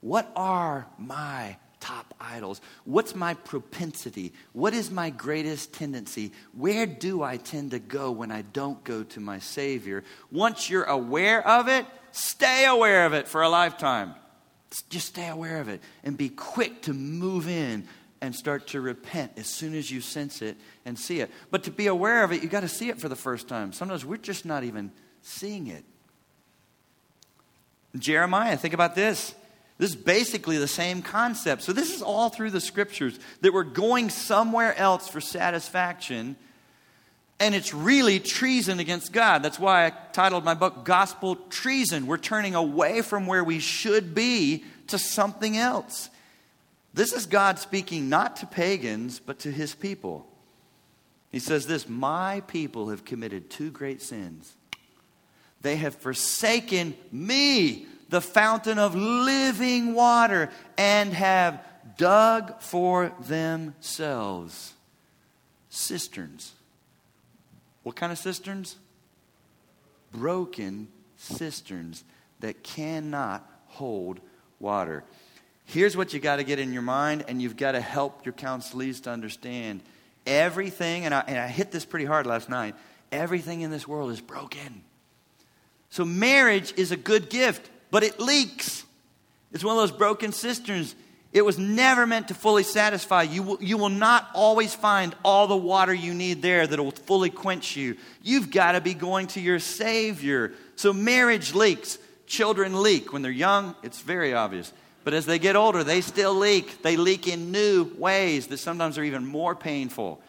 [0.00, 2.60] what are my top idols?
[2.84, 4.32] What's my propensity?
[4.52, 6.32] What is my greatest tendency?
[6.52, 10.04] Where do I tend to go when I don't go to my Savior?
[10.30, 14.14] Once you're aware of it, stay aware of it for a lifetime.
[14.88, 17.86] Just stay aware of it and be quick to move in
[18.22, 21.30] and start to repent as soon as you sense it and see it.
[21.50, 23.72] But to be aware of it, you got to see it for the first time.
[23.72, 25.84] Sometimes we're just not even seeing it.
[27.98, 29.34] Jeremiah, think about this.
[29.82, 31.62] This is basically the same concept.
[31.62, 36.36] So, this is all through the scriptures that we're going somewhere else for satisfaction,
[37.40, 39.42] and it's really treason against God.
[39.42, 42.06] That's why I titled my book Gospel Treason.
[42.06, 46.10] We're turning away from where we should be to something else.
[46.94, 50.28] This is God speaking not to pagans, but to his people.
[51.32, 54.54] He says this My people have committed two great sins.
[55.60, 61.64] They have forsaken me, the fountain of living water, and have
[61.96, 64.74] dug for themselves
[65.70, 66.52] cisterns.
[67.82, 68.76] What kind of cisterns?
[70.12, 72.04] Broken cisterns
[72.40, 74.20] that cannot hold
[74.60, 75.04] water.
[75.64, 78.34] Here's what you got to get in your mind, and you've got to help your
[78.34, 79.80] counselees to understand
[80.26, 82.74] everything, and I, and I hit this pretty hard last night
[83.10, 84.82] everything in this world is broken.
[85.88, 88.84] So, marriage is a good gift, but it leaks.
[89.52, 90.96] It's one of those broken cisterns.
[91.32, 93.22] It was never meant to fully satisfy.
[93.22, 96.90] You will, you will not always find all the water you need there that will
[96.90, 97.96] fully quench you.
[98.22, 100.52] You've got to be going to your Savior.
[100.74, 101.98] So, marriage leaks.
[102.26, 103.12] Children leak.
[103.12, 104.72] When they're young, it's very obvious.
[105.04, 106.80] But as they get older, they still leak.
[106.80, 110.22] They leak in new ways that sometimes are even more painful.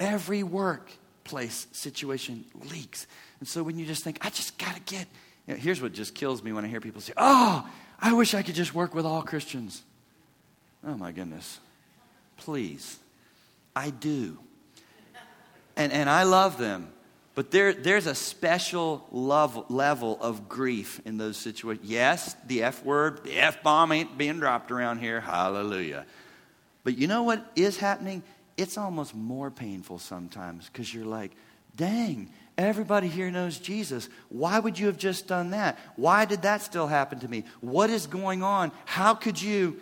[0.00, 3.06] Every workplace situation leaks.
[3.38, 5.06] And so when you just think, I just got to get,
[5.46, 7.68] you know, here's what just kills me when I hear people say, Oh,
[8.00, 9.82] I wish I could just work with all Christians.
[10.84, 11.60] Oh my goodness.
[12.36, 12.98] Please.
[13.74, 14.38] I do.
[15.76, 16.92] And, and I love them.
[17.34, 21.86] But there, there's a special love, level of grief in those situations.
[21.86, 25.20] Yes, the F word, the F bomb ain't being dropped around here.
[25.20, 26.06] Hallelujah.
[26.82, 28.22] But you know what is happening?
[28.56, 31.32] It's almost more painful sometimes because you're like,
[31.76, 34.08] dang, everybody here knows Jesus.
[34.28, 35.78] Why would you have just done that?
[35.96, 37.44] Why did that still happen to me?
[37.60, 38.72] What is going on?
[38.84, 39.80] How could you?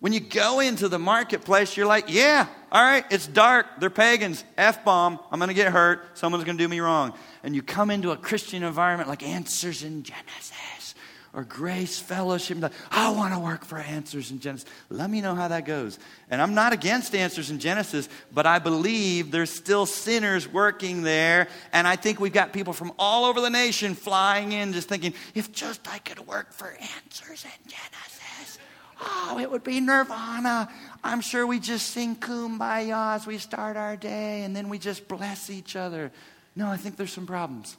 [0.00, 3.66] When you go into the marketplace, you're like, yeah, all right, it's dark.
[3.80, 4.44] They're pagans.
[4.58, 5.18] F bomb.
[5.32, 6.18] I'm going to get hurt.
[6.18, 7.14] Someone's going to do me wrong.
[7.42, 10.94] And you come into a Christian environment like Answers in Genesis
[11.34, 12.58] or Grace Fellowship.
[12.90, 14.68] I want to work for Answers in Genesis.
[14.88, 15.98] Let me know how that goes.
[16.30, 21.48] And I'm not against Answers in Genesis, but I believe there's still sinners working there.
[21.72, 25.12] And I think we've got people from all over the nation flying in just thinking,
[25.34, 28.58] if just I could work for Answers in Genesis.
[29.00, 30.70] Oh, it would be nirvana.
[31.02, 35.08] I'm sure we just sing kumbaya as we start our day and then we just
[35.08, 36.12] bless each other.
[36.54, 37.76] No, I think there's some problems.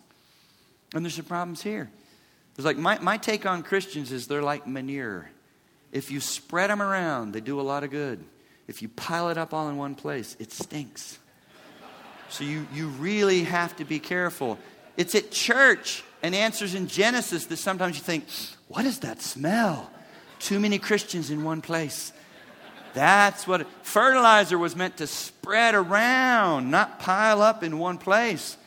[0.93, 1.89] And there's some problems here.
[2.55, 5.29] It's like my, my take on Christians is they're like manure.
[5.91, 8.23] If you spread them around, they do a lot of good.
[8.67, 11.19] if you pile it up all in one place, it stinks.
[12.29, 14.57] So you, you really have to be careful.
[14.97, 18.25] It's at church and answers in Genesis that sometimes you think,
[18.67, 19.91] what is that smell?
[20.39, 22.11] Too many Christians in one place.
[22.93, 28.57] That's what fertilizer was meant to spread around, not pile up in one place.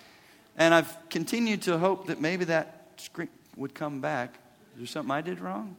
[0.57, 3.01] And I've continued to hope that maybe that
[3.59, 4.35] would come back.
[4.75, 5.77] Is there something I did wrong?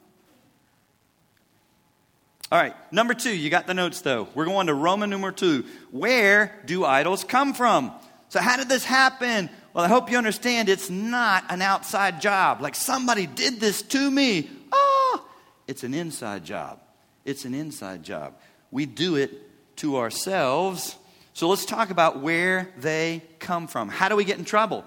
[2.52, 4.28] All right, number two, you got the notes though.
[4.34, 5.66] We're going to Roman number two.
[5.92, 7.92] Where do idols come from?
[8.30, 9.50] So, how did this happen?
[9.74, 12.62] Well, I hope you understand it's not an outside job.
[12.62, 14.50] Like somebody did this to me.
[14.72, 15.28] Oh,
[15.68, 16.80] it's an inside job.
[17.24, 18.34] It's an inside job.
[18.72, 19.32] We do it
[19.78, 20.96] to ourselves.
[21.34, 23.90] So, let's talk about where they come from.
[23.90, 24.86] How do we get in trouble?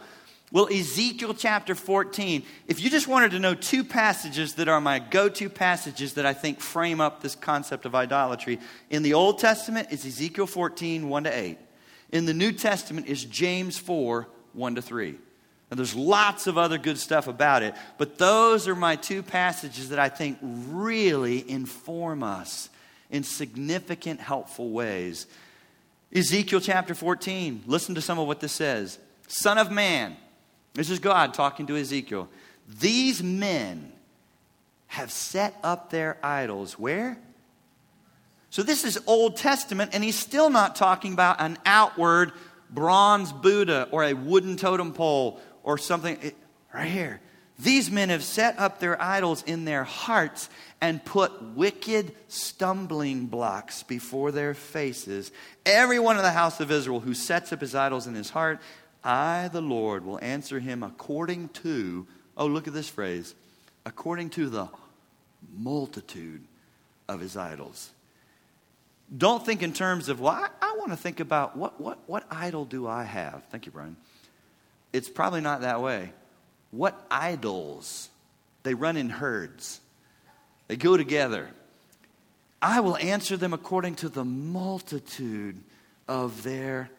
[0.53, 4.99] Well, Ezekiel chapter 14, if you just wanted to know two passages that are my
[4.99, 8.61] go to passages that I think frame up this concept of idolatry,
[8.91, 11.59] in the Old Testament, it's Ezekiel 14, 1 to 8.
[12.11, 15.15] In the New Testament, is James 4, 1 to 3.
[15.71, 19.89] And there's lots of other good stuff about it, but those are my two passages
[19.89, 22.69] that I think really inform us
[23.11, 25.27] in significant, helpful ways.
[26.15, 30.15] Ezekiel chapter 14, listen to some of what this says Son of man,
[30.75, 32.29] this is God talking to Ezekiel.
[32.81, 33.93] These men
[34.89, 37.19] have set up their idols where?
[38.51, 42.33] So this is Old Testament, and he's still not talking about an outward
[42.69, 46.33] bronze Buddha or a wooden totem pole or something.
[46.73, 47.21] right here.
[47.59, 50.49] These men have set up their idols in their hearts
[50.81, 55.31] and put wicked stumbling blocks before their faces.
[55.65, 58.59] Everyone in the house of Israel who sets up his idols in his heart
[59.05, 63.35] I, the Lord, will answer him according to, oh, look at this phrase,
[63.85, 64.69] according to the
[65.57, 66.43] multitude
[67.09, 67.91] of his idols.
[69.17, 72.25] Don't think in terms of, well, I, I want to think about what, what, what
[72.31, 73.43] idol do I have?
[73.51, 73.97] Thank you, Brian.
[74.93, 76.13] It's probably not that way.
[76.71, 78.09] What idols?
[78.63, 79.81] They run in herds,
[80.69, 81.49] they go together.
[82.61, 85.59] I will answer them according to the multitude
[86.07, 86.91] of their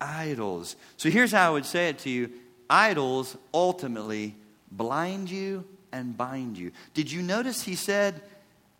[0.00, 0.76] idols.
[0.96, 2.30] So here's how I would say it to you
[2.70, 4.34] idols ultimately
[4.70, 6.72] blind you and bind you.
[6.94, 8.20] Did you notice he said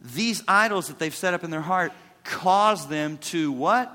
[0.01, 1.93] these idols that they've set up in their heart
[2.25, 3.95] cause them to what?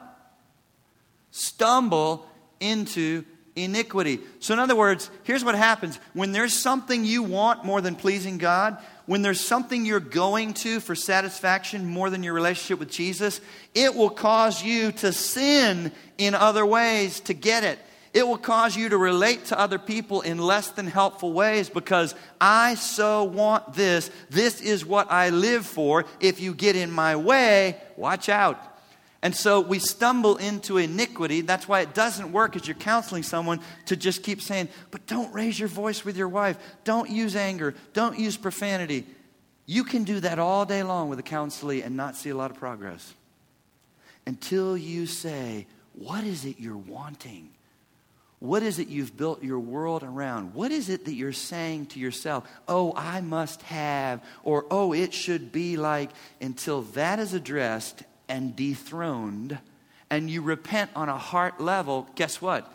[1.31, 2.27] Stumble
[2.59, 3.23] into
[3.55, 4.19] iniquity.
[4.39, 8.37] So, in other words, here's what happens when there's something you want more than pleasing
[8.37, 13.41] God, when there's something you're going to for satisfaction more than your relationship with Jesus,
[13.75, 17.79] it will cause you to sin in other ways to get it.
[18.13, 22.13] It will cause you to relate to other people in less than helpful ways because
[22.39, 24.11] I so want this.
[24.29, 26.05] This is what I live for.
[26.19, 28.72] If you get in my way, watch out.
[29.23, 31.39] And so we stumble into iniquity.
[31.39, 35.33] That's why it doesn't work as you're counseling someone to just keep saying, but don't
[35.33, 36.57] raise your voice with your wife.
[36.83, 37.73] Don't use anger.
[37.93, 39.07] Don't use profanity.
[39.65, 42.51] You can do that all day long with a counselee and not see a lot
[42.51, 43.13] of progress
[44.25, 47.49] until you say, What is it you're wanting?
[48.39, 50.53] What is it you've built your world around?
[50.53, 52.45] What is it that you're saying to yourself?
[52.67, 56.09] Oh, I must have, or oh, it should be like,
[56.41, 58.03] until that is addressed
[58.33, 59.59] and dethroned,
[60.09, 62.67] and you repent on a heart level, guess what?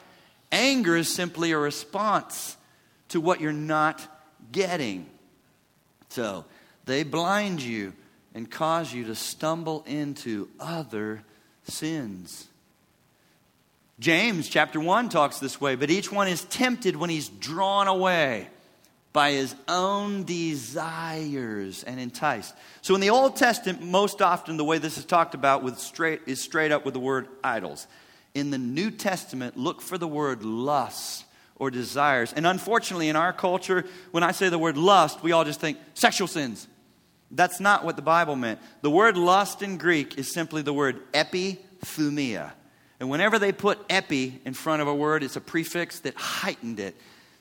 [0.52, 2.56] Anger is simply a response
[3.08, 4.00] to what you're not
[4.52, 5.06] getting.
[6.10, 6.44] So
[6.84, 7.92] they blind you
[8.34, 11.24] and cause you to stumble into other
[11.64, 12.46] sins.
[13.98, 18.46] James chapter 1 talks this way, but each one is tempted when he's drawn away
[19.12, 22.54] by his own desires and enticed.
[22.82, 26.22] So in the Old Testament, most often the way this is talked about with straight,
[26.26, 27.86] is straight up with the word idols.
[28.34, 31.24] In the New Testament, look for the word lust
[31.56, 32.32] or desires.
[32.32, 35.78] And unfortunately, in our culture, when I say the word lust, we all just think
[35.94, 36.68] sexual sins.
[37.30, 38.60] That's not what the Bible meant.
[38.82, 42.52] The word lust in Greek is simply the word epithumia.
[43.00, 46.80] And whenever they put epi in front of a word, it's a prefix that heightened
[46.80, 46.96] it.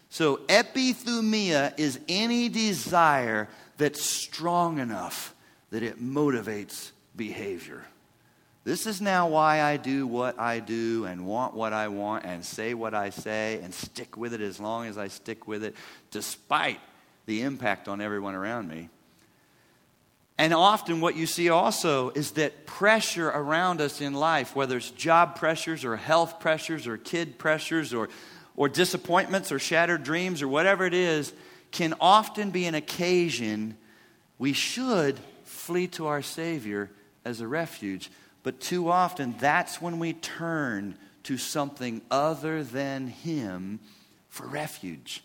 [0.09, 5.35] So, epithumia is any desire that's strong enough
[5.69, 7.83] that it motivates behavior.
[8.63, 12.43] This is now why I do what I do and want what I want and
[12.43, 15.73] say what I say and stick with it as long as I stick with it,
[16.11, 16.79] despite
[17.27, 18.89] the impact on everyone around me.
[20.37, 24.91] And often, what you see also is that pressure around us in life, whether it's
[24.91, 28.09] job pressures or health pressures or kid pressures or
[28.57, 31.31] or disappointments or shattered dreams or whatever it is
[31.71, 33.77] can often be an occasion
[34.37, 36.89] we should flee to our Savior
[37.23, 38.11] as a refuge.
[38.43, 43.79] But too often, that's when we turn to something other than Him
[44.29, 45.23] for refuge.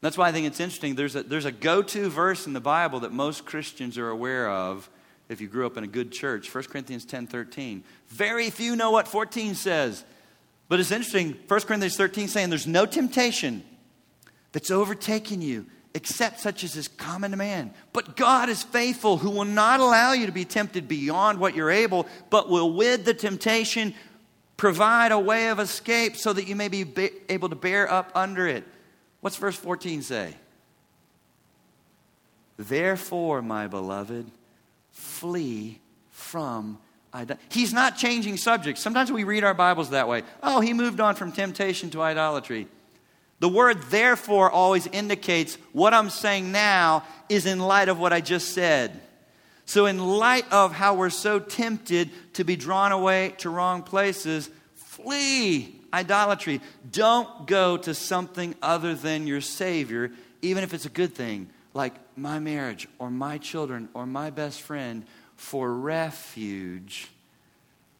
[0.00, 0.94] That's why I think it's interesting.
[0.94, 4.50] There's a, there's a go to verse in the Bible that most Christians are aware
[4.50, 4.90] of
[5.28, 7.82] if you grew up in a good church 1 Corinthians 10 13.
[8.08, 10.04] Very few know what 14 says.
[10.68, 11.36] But it's interesting.
[11.46, 13.62] 1 Corinthians 13 saying there's no temptation
[14.52, 17.72] that's overtaken you except such as is common to man.
[17.94, 21.70] But God is faithful, who will not allow you to be tempted beyond what you're
[21.70, 23.94] able, but will with the temptation
[24.58, 26.84] provide a way of escape so that you may be
[27.30, 28.64] able to bear up under it.
[29.22, 30.34] What's verse 14 say?
[32.58, 34.30] Therefore, my beloved,
[34.92, 36.78] flee from.
[37.50, 38.82] He's not changing subjects.
[38.82, 40.22] Sometimes we read our Bibles that way.
[40.42, 42.68] Oh, he moved on from temptation to idolatry.
[43.38, 48.20] The word therefore always indicates what I'm saying now is in light of what I
[48.20, 49.00] just said.
[49.66, 54.48] So, in light of how we're so tempted to be drawn away to wrong places,
[54.74, 56.60] flee idolatry.
[56.90, 60.12] Don't go to something other than your Savior,
[60.42, 64.62] even if it's a good thing, like my marriage or my children or my best
[64.62, 65.04] friend,
[65.36, 67.08] for refuge.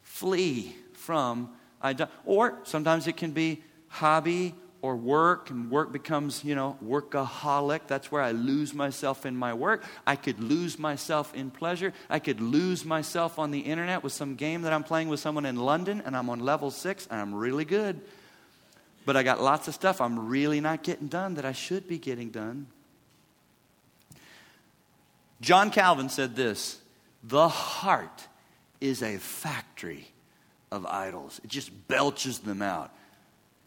[0.02, 1.50] Flee from
[1.82, 2.16] idolatry.
[2.24, 7.80] Or sometimes it can be hobby or work, and work becomes, you know, workaholic.
[7.86, 9.82] That's where I lose myself in my work.
[10.06, 11.92] I could lose myself in pleasure.
[12.08, 15.46] I could lose myself on the internet with some game that I'm playing with someone
[15.46, 18.00] in London, and I'm on level six, and I'm really good.
[19.04, 21.98] But I got lots of stuff I'm really not getting done that I should be
[21.98, 22.66] getting done.
[25.40, 26.78] John Calvin said this
[27.28, 28.28] The heart
[28.80, 30.06] is a factory
[30.70, 32.92] of idols, it just belches them out.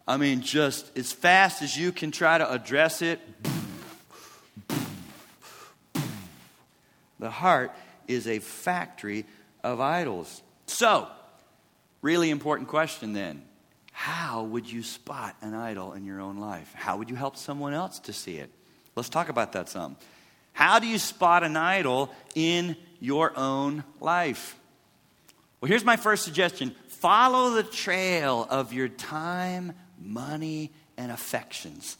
[0.07, 3.20] I mean, just as fast as you can try to address it,
[7.20, 7.72] the heart
[8.07, 9.26] is a factory
[9.64, 10.41] of idols.
[10.66, 11.07] So,
[12.01, 13.43] really important question then.
[13.91, 16.74] How would you spot an idol in your own life?
[16.76, 18.49] How would you help someone else to see it?
[18.95, 19.97] Let's talk about that some.
[20.53, 24.56] How do you spot an idol in your own life?
[25.62, 31.97] Well, here's my first suggestion follow the trail of your time, money, and affections.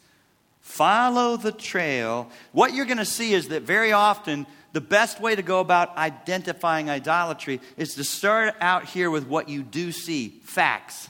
[0.60, 2.30] Follow the trail.
[2.52, 5.97] What you're going to see is that very often the best way to go about
[5.97, 11.10] identifying idolatry is to start out here with what you do see, facts,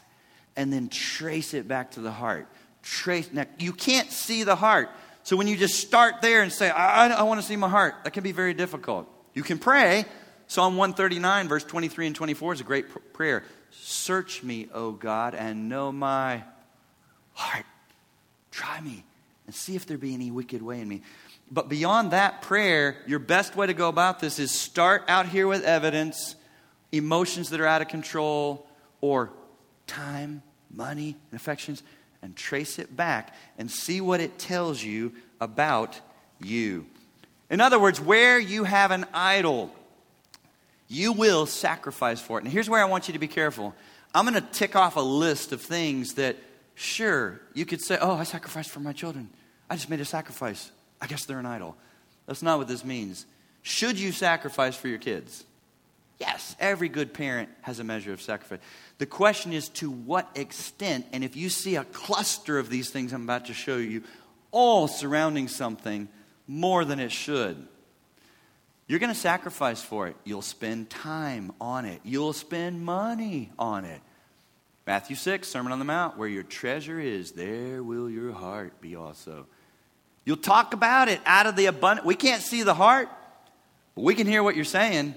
[0.56, 2.48] and then trace it back to the heart.
[2.84, 4.90] Trace now, you can't see the heart.
[5.24, 7.70] So when you just start there and say, I, I, I want to see my
[7.70, 9.08] heart, that can be very difficult.
[9.40, 10.04] You can pray.
[10.48, 13.46] Psalm 139, verse 23 and 24 is a great pr- prayer.
[13.72, 16.44] Search me, O God, and know my
[17.32, 17.66] heart.
[18.52, 19.06] Try me
[19.46, 21.04] and see if there be any wicked way in me.
[21.50, 25.48] But beyond that prayer, your best way to go about this is start out here
[25.48, 26.36] with evidence,
[26.92, 28.68] emotions that are out of control,
[29.00, 29.32] or
[29.88, 31.82] time, money, and affections,
[32.22, 35.98] and trace it back and see what it tells you about
[36.42, 36.88] you.
[37.50, 39.74] In other words, where you have an idol,
[40.88, 42.44] you will sacrifice for it.
[42.44, 43.74] And here's where I want you to be careful.
[44.14, 46.36] I'm going to tick off a list of things that
[46.82, 49.30] Sure, you could say, Oh, I sacrificed for my children.
[49.70, 50.72] I just made a sacrifice.
[51.02, 51.76] I guess they're an idol.
[52.26, 53.26] That's not what this means.
[53.64, 55.44] Should you sacrifice for your kids?
[56.22, 58.60] Yes, every good parent has a measure of sacrifice.
[58.98, 63.12] The question is to what extent, and if you see a cluster of these things
[63.12, 64.04] I'm about to show you,
[64.52, 66.08] all surrounding something
[66.50, 67.64] more than it should,
[68.88, 70.16] you're going to sacrifice for it.
[70.24, 74.02] You'll spend time on it, you'll spend money on it.
[74.88, 78.96] Matthew 6, Sermon on the Mount, where your treasure is, there will your heart be
[78.96, 79.46] also.
[80.26, 82.08] You'll talk about it out of the abundant.
[82.08, 83.08] We can't see the heart,
[83.94, 85.14] but we can hear what you're saying,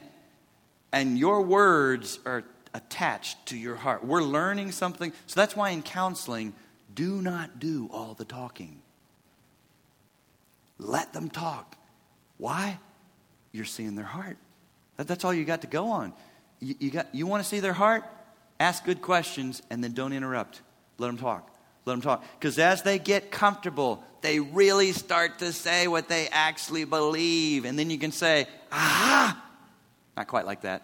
[0.93, 4.05] and your words are attached to your heart.
[4.05, 5.11] We're learning something.
[5.27, 6.53] So that's why in counseling,
[6.95, 8.82] do not do all the talking.
[10.79, 11.77] Let them talk.
[12.39, 12.79] Why?
[13.53, 14.37] You're seeing their heart.
[14.97, 16.13] That, that's all you got to go on.
[16.61, 18.05] You, you, got, you want to see their heart?
[18.59, 20.61] Ask good questions and then don't interrupt.
[20.99, 21.51] Let them talk.
[21.85, 22.25] Let them talk.
[22.39, 27.65] Because as they get comfortable, they really start to say what they actually believe.
[27.65, 29.43] And then you can say, ah,
[30.17, 30.83] not quite like that.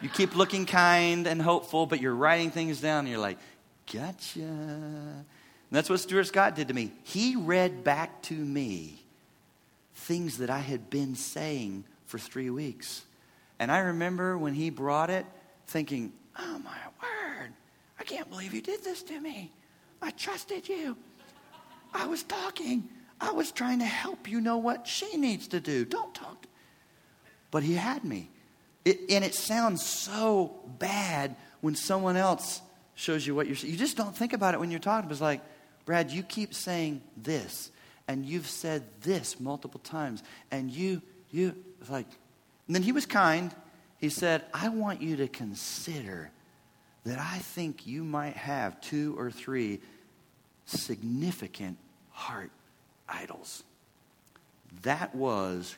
[0.00, 3.38] You keep looking kind and hopeful, but you're writing things down and you're like,
[3.92, 4.40] gotcha.
[4.40, 5.24] And
[5.70, 6.92] that's what Stuart Scott did to me.
[7.02, 9.03] He read back to me
[9.94, 13.04] things that I had been saying for three weeks.
[13.58, 15.26] And I remember when he brought it,
[15.66, 17.52] thinking, oh my word,
[17.98, 19.52] I can't believe you did this to me.
[20.02, 20.96] I trusted you.
[21.92, 22.88] I was talking.
[23.20, 25.84] I was trying to help you know what she needs to do.
[25.84, 26.46] Don't talk.
[27.50, 28.28] But he had me.
[28.84, 32.60] It, and it sounds so bad when someone else
[32.96, 33.56] shows you what you're.
[33.56, 35.10] You just don't think about it when you're talking.
[35.10, 35.40] It's like,
[35.86, 37.70] Brad, you keep saying this,
[38.08, 41.00] and you've said this multiple times, and you,
[41.30, 42.06] you, it's like,
[42.66, 43.54] and then he was kind.
[43.98, 46.30] He said, I want you to consider
[47.04, 49.80] that I think you might have two or three
[50.66, 51.78] significant
[52.10, 52.50] heart
[53.08, 53.62] idols.
[54.82, 55.76] That was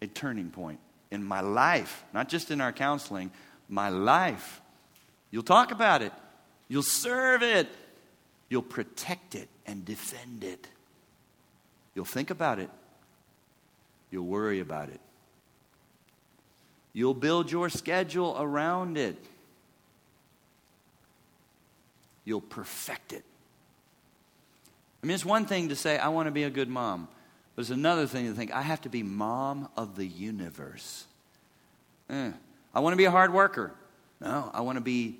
[0.00, 0.78] a turning point
[1.10, 3.30] in my life, not just in our counseling,
[3.68, 4.60] my life.
[5.30, 6.12] You'll talk about it,
[6.68, 7.68] you'll serve it,
[8.48, 10.68] you'll protect it and defend it.
[11.94, 12.70] You'll think about it,
[14.10, 15.00] you'll worry about it,
[16.92, 19.16] you'll build your schedule around it,
[22.24, 23.24] you'll perfect it.
[25.02, 27.08] I mean, it's one thing to say, I want to be a good mom.
[27.56, 31.04] There's another thing to think, I have to be mom of the universe.
[32.10, 32.32] Eh.
[32.74, 33.72] I want to be a hard worker.
[34.20, 35.18] No, I want to be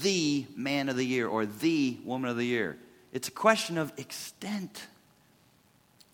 [0.00, 2.78] the man of the year or the woman of the year.
[3.12, 4.86] It's a question of extent.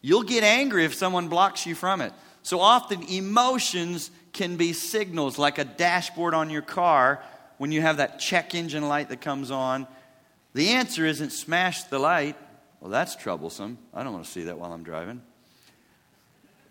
[0.01, 2.13] You'll get angry if someone blocks you from it.
[2.43, 7.23] So often, emotions can be signals like a dashboard on your car
[7.59, 9.87] when you have that check engine light that comes on.
[10.55, 12.37] The answer isn't smash the light.
[12.81, 13.79] Well, that's troublesome.
[13.93, 15.21] I don't want to see that while I'm driving.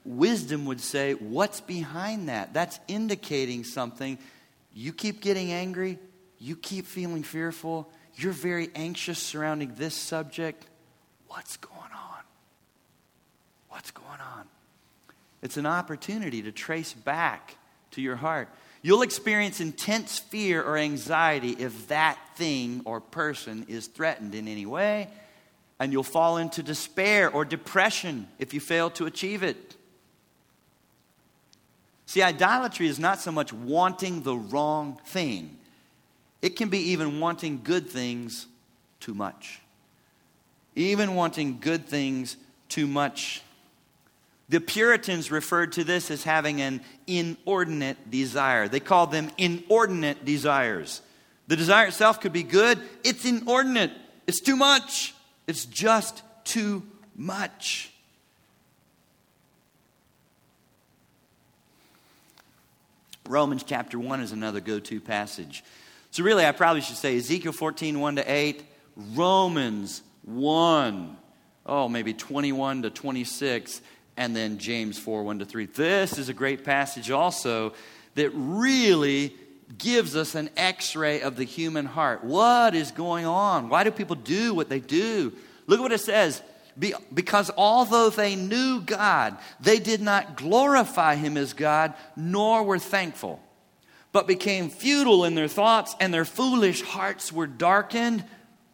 [0.05, 2.53] Wisdom would say, What's behind that?
[2.53, 4.17] That's indicating something.
[4.73, 5.99] You keep getting angry,
[6.39, 10.65] you keep feeling fearful, you're very anxious surrounding this subject.
[11.27, 11.76] What's going?
[13.77, 14.47] What's going on?
[15.43, 17.57] It's an opportunity to trace back
[17.91, 18.49] to your heart.
[18.81, 24.65] You'll experience intense fear or anxiety if that thing or person is threatened in any
[24.65, 25.09] way
[25.79, 29.75] and you'll fall into despair or depression if you fail to achieve it.
[32.07, 35.55] See, idolatry is not so much wanting the wrong thing,
[36.41, 38.47] it can be even wanting good things
[38.99, 39.61] too much.
[40.75, 42.37] Even wanting good things
[42.69, 43.43] too much.
[44.49, 48.67] The Puritans referred to this as having an inordinate desire.
[48.67, 51.01] They called them inordinate desires.
[51.47, 53.91] The desire itself could be good, it's inordinate,
[54.25, 55.13] it's too much.
[55.47, 56.83] It's just too
[57.15, 57.89] much.
[63.25, 65.63] Romans chapter 1 is another go to passage.
[66.11, 68.63] So, really, I probably should say Ezekiel 14, 1 to 8,
[69.13, 71.17] Romans 1,
[71.65, 73.81] oh, maybe 21 to 26,
[74.17, 75.67] and then James 4, 1 to 3.
[75.67, 77.73] This is a great passage also
[78.15, 79.35] that really
[79.77, 82.23] gives us an x ray of the human heart.
[82.23, 83.69] What is going on?
[83.69, 85.33] Why do people do what they do?
[85.67, 86.41] Look at what it says.
[87.13, 93.41] because although they knew God, they did not glorify Him as God, nor were thankful,
[94.11, 98.23] but became futile in their thoughts, and their foolish hearts were darkened.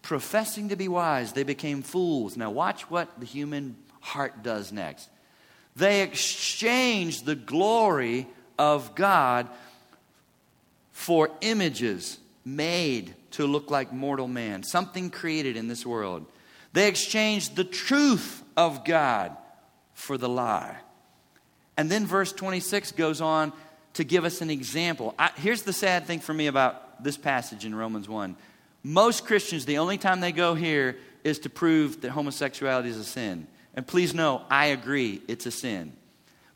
[0.02, 2.36] Professing to be wise, they became fools.
[2.36, 5.10] Now, watch what the human heart does next.
[5.76, 8.28] They exchanged the glory
[8.60, 9.48] of God
[10.92, 16.26] for images made to look like mortal man, something created in this world.
[16.74, 19.36] They exchanged the truth of God
[19.94, 20.78] for the lie.
[21.78, 23.52] And then verse 26 goes on
[23.94, 25.16] to give us an example.
[25.18, 28.36] I, here's the sad thing for me about this passage in Romans 1.
[28.84, 33.04] Most Christians, the only time they go here is to prove that homosexuality is a
[33.04, 33.48] sin.
[33.74, 35.94] And please know, I agree, it's a sin.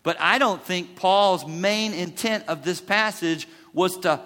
[0.03, 4.21] But I don't think Paul's main intent of this passage was to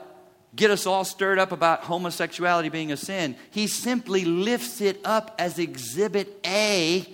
[0.56, 3.36] get us all stirred up about homosexuality being a sin.
[3.52, 7.08] He simply lifts it up as exhibit A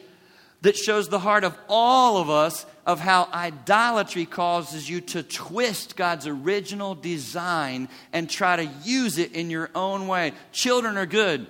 [0.61, 5.95] that shows the heart of all of us of how idolatry causes you to twist
[5.95, 10.33] God's original design and try to use it in your own way.
[10.51, 11.45] Children are good,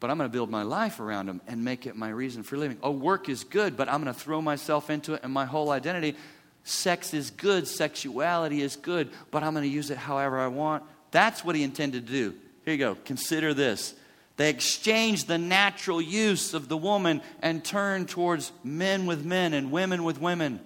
[0.00, 2.56] but I'm going to build my life around them and make it my reason for
[2.56, 2.78] living.
[2.82, 5.70] Oh, work is good, but I'm going to throw myself into it and my whole
[5.70, 6.16] identity.
[6.62, 10.84] Sex is good, sexuality is good, but I'm going to use it however I want.
[11.10, 12.34] That's what he intended to do.
[12.64, 12.96] Here you go.
[13.04, 13.94] Consider this.
[14.36, 19.72] They exchanged the natural use of the woman and turned towards men with men and
[19.72, 20.60] women with women.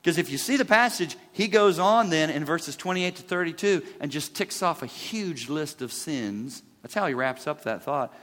[0.00, 3.82] Because if you see the passage, he goes on then in verses 28 to 32
[4.00, 6.62] and just ticks off a huge list of sins.
[6.80, 8.14] That's how he wraps up that thought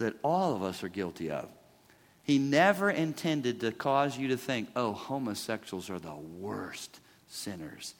[0.00, 1.48] that all of us are guilty of.
[2.24, 7.94] He never intended to cause you to think, oh, homosexuals are the worst sinners.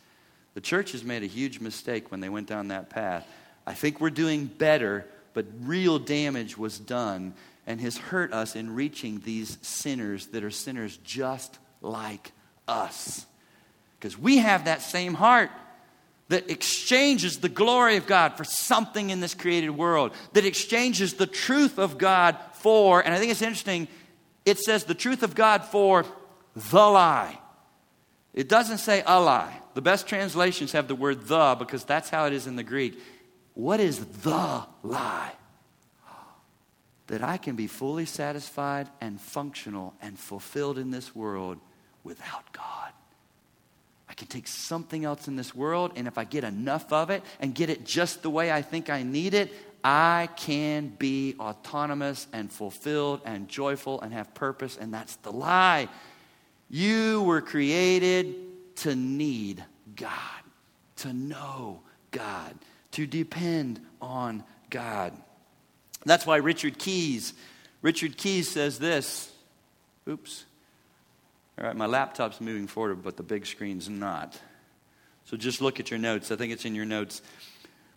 [0.55, 3.27] The church has made a huge mistake when they went down that path.
[3.67, 7.35] I think we're doing better, but real damage was done
[7.67, 12.33] and has hurt us in reaching these sinners that are sinners just like
[12.67, 13.27] us.
[13.99, 15.51] Because we have that same heart.
[16.31, 21.27] That exchanges the glory of God for something in this created world, that exchanges the
[21.27, 23.89] truth of God for, and I think it's interesting,
[24.45, 26.07] it says the truth of God for
[26.55, 27.37] the lie.
[28.33, 29.61] It doesn't say a lie.
[29.75, 33.01] The best translations have the word the because that's how it is in the Greek.
[33.55, 35.33] What is the lie?
[37.09, 41.59] That I can be fully satisfied and functional and fulfilled in this world
[42.05, 42.93] without God.
[44.21, 47.55] Can take something else in this world, and if I get enough of it and
[47.55, 49.51] get it just the way I think I need it,
[49.83, 55.89] I can be autonomous and fulfilled and joyful and have purpose, and that's the lie.
[56.69, 58.35] You were created
[58.81, 59.65] to need
[59.97, 60.43] God,
[60.97, 62.55] to know God,
[62.91, 65.15] to depend on God.
[66.05, 67.33] That's why Richard Keyes,
[67.81, 69.33] Richard Keyes says this.
[70.07, 70.45] Oops.
[71.61, 74.41] All right, my laptop's moving forward, but the big screen's not.
[75.25, 76.31] So just look at your notes.
[76.31, 77.21] I think it's in your notes.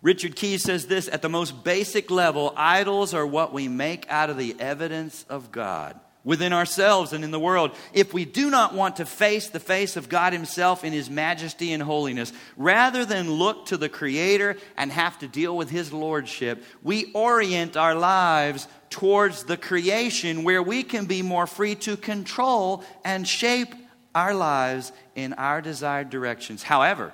[0.01, 4.29] Richard Keyes says this at the most basic level, idols are what we make out
[4.29, 7.71] of the evidence of God within ourselves and in the world.
[7.93, 11.73] If we do not want to face the face of God Himself in His majesty
[11.73, 16.63] and holiness, rather than look to the Creator and have to deal with His Lordship,
[16.81, 22.83] we orient our lives towards the creation where we can be more free to control
[23.03, 23.73] and shape
[24.15, 26.63] our lives in our desired directions.
[26.63, 27.11] However,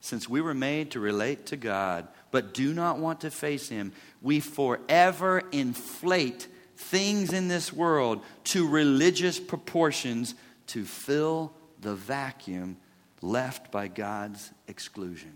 [0.00, 3.92] since we were made to relate to God but do not want to face Him,
[4.22, 6.46] we forever inflate
[6.80, 10.34] things in this world to religious proportions
[10.68, 12.78] to fill the vacuum
[13.20, 15.32] left by God's exclusion.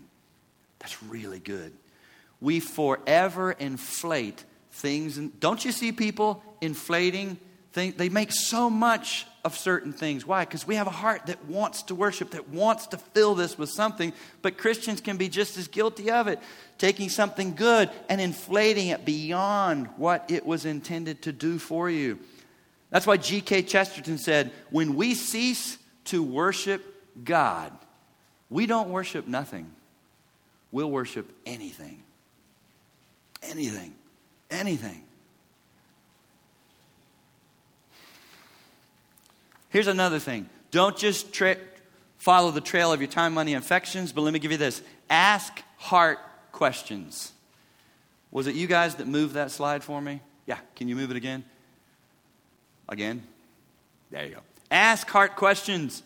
[0.79, 1.71] That's really good.
[2.41, 5.17] We forever inflate things.
[5.39, 7.37] Don't you see people inflating
[7.75, 7.95] things?
[7.95, 10.25] They make so much of certain things.
[10.25, 10.45] Why?
[10.45, 13.69] Because we have a heart that wants to worship, that wants to fill this with
[13.69, 14.11] something,
[14.41, 16.39] but Christians can be just as guilty of it,
[16.79, 22.17] taking something good and inflating it beyond what it was intended to do for you.
[22.89, 23.63] That's why G.K.
[23.63, 26.81] Chesterton said, when we cease to worship
[27.23, 27.71] God,
[28.49, 29.69] we don't worship nothing.
[30.71, 32.01] We'll worship anything.
[33.43, 33.93] Anything.
[34.49, 35.04] Anything.
[39.75, 41.57] Here's another thing don't just tra-
[42.17, 45.61] follow the trail of your time, money, affections, but let me give you this ask
[45.75, 46.17] heart
[46.53, 47.33] questions.
[48.31, 50.21] Was it you guys that moved that slide for me?
[50.45, 51.43] Yeah, can you move it again?
[52.87, 53.21] Again?
[54.11, 54.39] There you go.
[54.71, 56.03] Ask heart questions.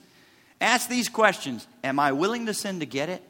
[0.59, 3.22] Ask these questions Am I willing to sin to get it?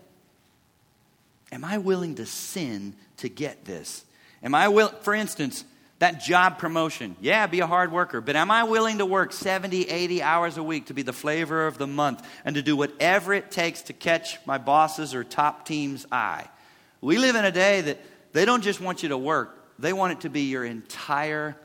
[1.52, 4.06] Am I willing to sin to get this?
[4.42, 5.66] Am I will for instance,
[6.00, 7.16] that job promotion.
[7.22, 10.64] Yeah, be a hard worker, but am I willing to work 70, 80 hours a
[10.64, 13.94] week to be the flavor of the month and to do whatever it takes to
[13.94, 16.48] catch my boss's or top team's eye?
[17.02, 18.00] We live in a day that
[18.32, 21.56] they don't just want you to work, they want it to be your entire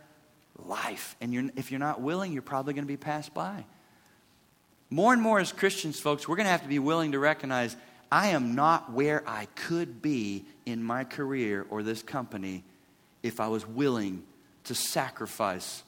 [0.58, 1.16] life.
[1.20, 3.64] And you're, if you're not willing, you're probably going to be passed by.
[4.90, 7.76] More and more as Christians, folks, we're going to have to be willing to recognize
[8.10, 12.62] I am not where I could be in my career or this company
[13.24, 14.22] if I was willing
[14.64, 15.82] to sacrifice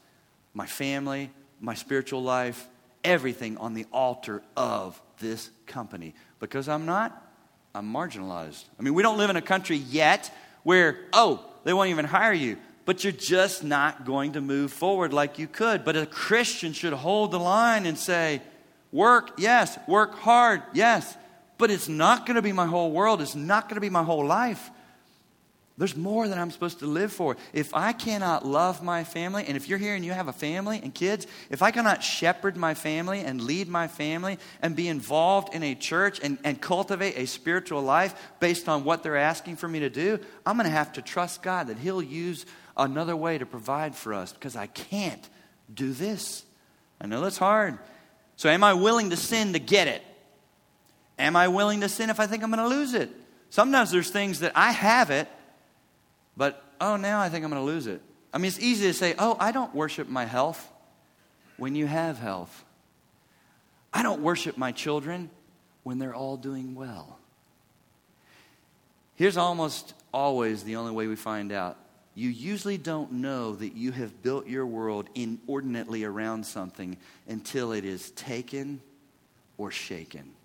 [0.55, 1.31] my family,
[1.61, 2.67] my spiritual life,
[3.05, 6.15] everything on the altar of this company.
[6.41, 7.31] Because I'm not,
[7.75, 8.65] I'm marginalized.
[8.79, 12.33] I mean, we don't live in a country yet where, oh, they won't even hire
[12.33, 12.57] you,
[12.87, 15.85] but you're just not going to move forward like you could.
[15.85, 18.41] But a Christian should hold the line and say,
[18.93, 21.17] work, yes, work hard, yes,
[21.59, 23.21] but it's not going to be my whole world.
[23.21, 24.71] It's not going to be my whole life.
[25.79, 27.37] There's more that I'm supposed to live for.
[27.53, 30.81] If I cannot love my family, and if you're here and you have a family
[30.83, 35.55] and kids, if I cannot shepherd my family and lead my family and be involved
[35.55, 39.69] in a church and, and cultivate a spiritual life based on what they're asking for
[39.69, 43.37] me to do, I'm going to have to trust God that He'll use another way
[43.37, 45.29] to provide for us because I can't
[45.73, 46.45] do this.
[47.03, 47.79] I know that's hard.
[48.37, 50.03] So, am I willing to sin to get it?
[51.19, 53.11] Am I willing to sin if I think I'm going to lose it?
[53.51, 55.29] Sometimes there's things that I have it
[56.37, 58.01] but, oh, now I think I'm going to lose it.
[58.33, 60.71] I mean, it's easy to say, oh, I don't worship my health
[61.57, 62.65] when you have health.
[63.93, 65.31] I don't worship my children
[65.83, 67.19] when they're all doing well.
[69.15, 71.79] Here's almost always the only way we find out.
[72.15, 77.85] You usually don't know that you have built your world inordinately around something until it
[77.85, 78.81] is taken
[79.57, 80.36] or shaken.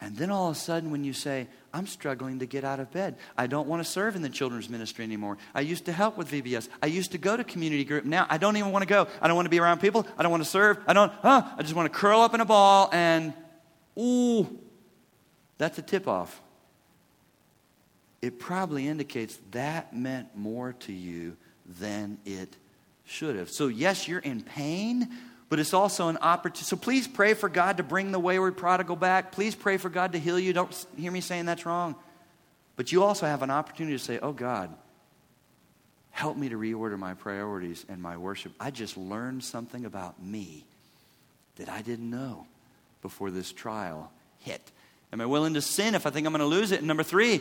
[0.00, 2.90] And then all of a sudden, when you say, I'm struggling to get out of
[2.92, 3.16] bed.
[3.36, 5.38] I don't want to serve in the children's ministry anymore.
[5.54, 6.68] I used to help with VBS.
[6.82, 8.04] I used to go to community group.
[8.04, 9.08] Now I don't even want to go.
[9.20, 10.06] I don't want to be around people.
[10.16, 10.78] I don't want to serve.
[10.86, 13.34] I don't, huh, I just want to curl up in a ball and,
[13.98, 14.58] ooh,
[15.58, 16.40] that's a tip off.
[18.22, 21.36] It probably indicates that meant more to you
[21.66, 22.56] than it
[23.04, 23.50] should have.
[23.50, 25.08] So, yes, you're in pain,
[25.48, 26.64] but it's also an opportunity.
[26.64, 29.32] So, please pray for God to bring the wayward prodigal back.
[29.32, 30.52] Please pray for God to heal you.
[30.52, 31.94] Don't hear me saying that's wrong.
[32.76, 34.74] But you also have an opportunity to say, Oh, God,
[36.10, 38.52] help me to reorder my priorities and my worship.
[38.60, 40.64] I just learned something about me
[41.56, 42.46] that I didn't know
[43.02, 44.60] before this trial hit.
[45.12, 46.78] Am I willing to sin if I think I'm going to lose it?
[46.78, 47.40] And number three,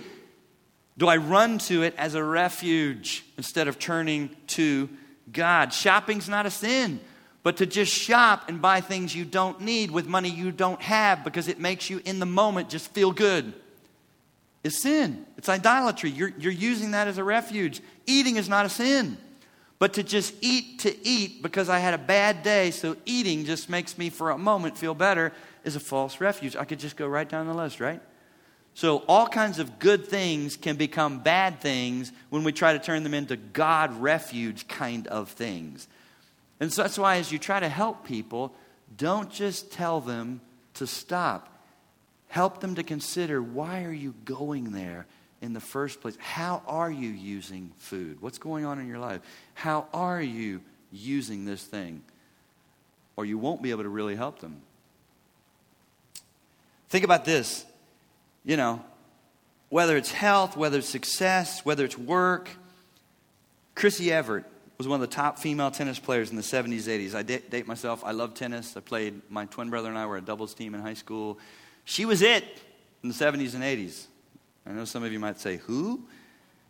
[0.97, 4.89] do I run to it as a refuge instead of turning to
[5.31, 5.73] God?
[5.73, 6.99] Shopping's not a sin,
[7.47, 11.23] but to just shop and buy things you don't need with money you don't have
[11.23, 13.53] because it makes you in the moment just feel good
[14.65, 15.25] is sin.
[15.37, 16.09] It's idolatry.
[16.09, 17.79] You're, you're using that as a refuge.
[18.05, 19.15] Eating is not a sin.
[19.79, 23.69] But to just eat to eat because I had a bad day, so eating just
[23.69, 25.31] makes me for a moment feel better,
[25.63, 26.57] is a false refuge.
[26.57, 28.01] I could just go right down the list, right?
[28.73, 33.03] So, all kinds of good things can become bad things when we try to turn
[33.03, 35.87] them into God refuge kind of things.
[36.59, 38.53] And so that's why, as you try to help people,
[38.95, 40.41] don't just tell them
[40.75, 41.53] to stop.
[42.29, 45.05] Help them to consider why are you going there
[45.41, 46.17] in the first place?
[46.19, 48.21] How are you using food?
[48.21, 49.21] What's going on in your life?
[49.53, 52.01] How are you using this thing?
[53.15, 54.61] Or you won't be able to really help them.
[56.89, 57.65] Think about this.
[58.43, 58.83] You know,
[59.69, 62.49] whether it's health, whether it's success, whether it's work.
[63.75, 64.45] Chrissy Everett
[64.77, 67.15] was one of the top female tennis players in the 70s, 80s.
[67.15, 68.03] I date myself.
[68.03, 68.77] I love tennis.
[68.77, 71.39] I played, my twin brother and I were a doubles team in high school.
[71.85, 72.43] She was it
[73.01, 74.05] in the 70s and 80s.
[74.65, 76.03] I know some of you might say, who?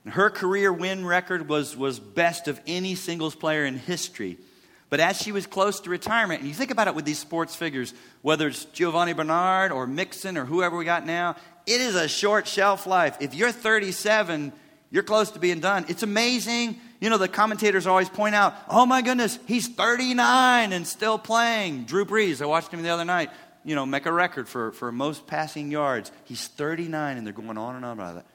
[0.09, 4.37] her career win record was, was best of any singles player in history.
[4.89, 7.55] But as she was close to retirement, and you think about it with these sports
[7.55, 11.35] figures, whether it's Giovani Bernard or Mixon or whoever we got now,
[11.65, 13.17] it is a short shelf life.
[13.19, 14.53] If you're 37,
[14.91, 15.85] you're close to being done.
[15.89, 16.79] It's amazing.
[16.99, 21.83] You know, the commentators always point out, oh my goodness, he's 39 and still playing.
[21.83, 23.29] Drew Brees, I watched him the other night
[23.67, 26.09] you know, make a record for, for most passing yards.
[26.23, 28.25] He's 39, and they're going on and on about that.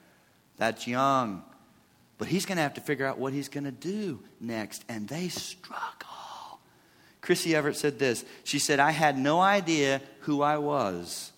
[0.59, 1.43] That's young.
[2.19, 4.85] But he's going to have to figure out what he's going to do next.
[4.91, 6.61] And they struggle.
[7.23, 8.27] Chrissy Evert said this.
[8.45, 11.32] She said, I had no idea who I was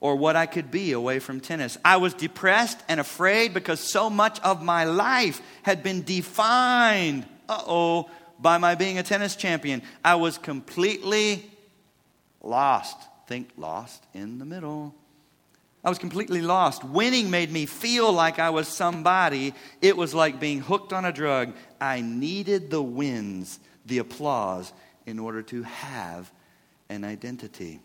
[0.00, 1.76] or what I could be away from tennis.
[1.84, 7.62] I was depressed and afraid because so much of my life had been defined, uh
[7.66, 9.82] oh, by my being a tennis champion.
[10.04, 11.50] I was completely
[12.42, 12.96] Lost.
[13.26, 14.94] Think lost in the middle.
[15.84, 16.82] I was completely lost.
[16.82, 19.54] Winning made me feel like I was somebody.
[19.82, 21.54] It was like being hooked on a drug.
[21.80, 24.72] I needed the wins, the applause,
[25.06, 26.32] in order to have
[26.88, 27.80] an identity.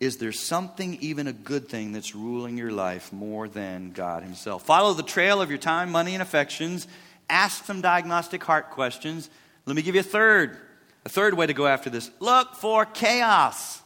[0.00, 4.64] Is there something, even a good thing, that's ruling your life more than God Himself?
[4.64, 6.86] Follow the trail of your time, money, and affections.
[7.28, 9.28] Ask some diagnostic heart questions.
[9.66, 10.56] Let me give you a third.
[11.04, 13.82] A third way to go after this look for chaos.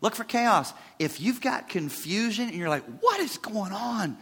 [0.00, 0.72] Look for chaos.
[0.98, 4.16] If you've got confusion and you're like, what is going on?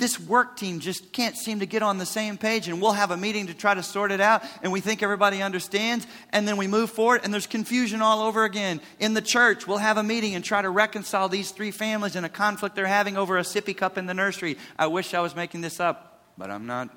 [0.00, 3.10] This work team just can't seem to get on the same page, and we'll have
[3.10, 6.56] a meeting to try to sort it out, and we think everybody understands, and then
[6.56, 8.80] we move forward, and there's confusion all over again.
[8.98, 12.24] In the church, we'll have a meeting and try to reconcile these three families in
[12.24, 14.56] a conflict they're having over a sippy cup in the nursery.
[14.78, 16.88] I wish I was making this up, but I'm not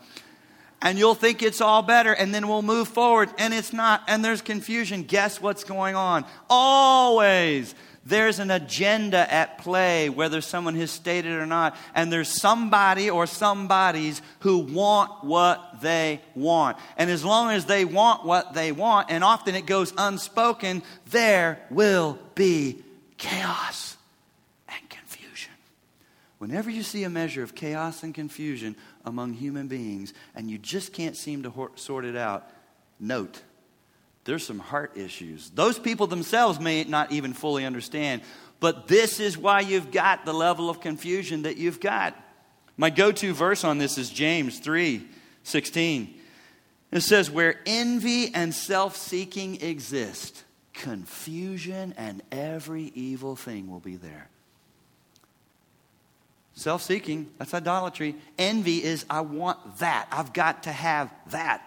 [0.86, 4.24] and you'll think it's all better, and then we'll move forward, and it's not, and
[4.24, 5.04] there's confusion.
[5.04, 6.26] Guess what's going on?
[6.50, 7.74] Always
[8.06, 13.10] there's an agenda at play, whether someone has stated it or not, and there's somebody
[13.10, 16.78] or somebodies who want what they want.
[16.98, 21.62] And as long as they want what they want, and often it goes unspoken, there
[21.70, 22.84] will be
[23.18, 23.96] chaos
[24.68, 25.54] and confusion.
[26.40, 28.76] Whenever you see a measure of chaos and confusion,
[29.06, 32.50] among human beings and you just can't seem to sort it out,
[33.00, 33.42] note
[34.26, 35.50] there's some heart issues.
[35.50, 38.22] Those people themselves may not even fully understand,
[38.60, 42.16] but this is why you've got the level of confusion that you've got.
[42.78, 45.06] My go to verse on this is James 3
[45.44, 46.20] 16.
[46.92, 50.44] It says, Where envy and self seeking exist,
[50.74, 54.30] confusion and every evil thing will be there.
[56.56, 58.16] Self seeking, that's idolatry.
[58.38, 60.08] Envy is, I want that.
[60.12, 61.62] I've got to have that.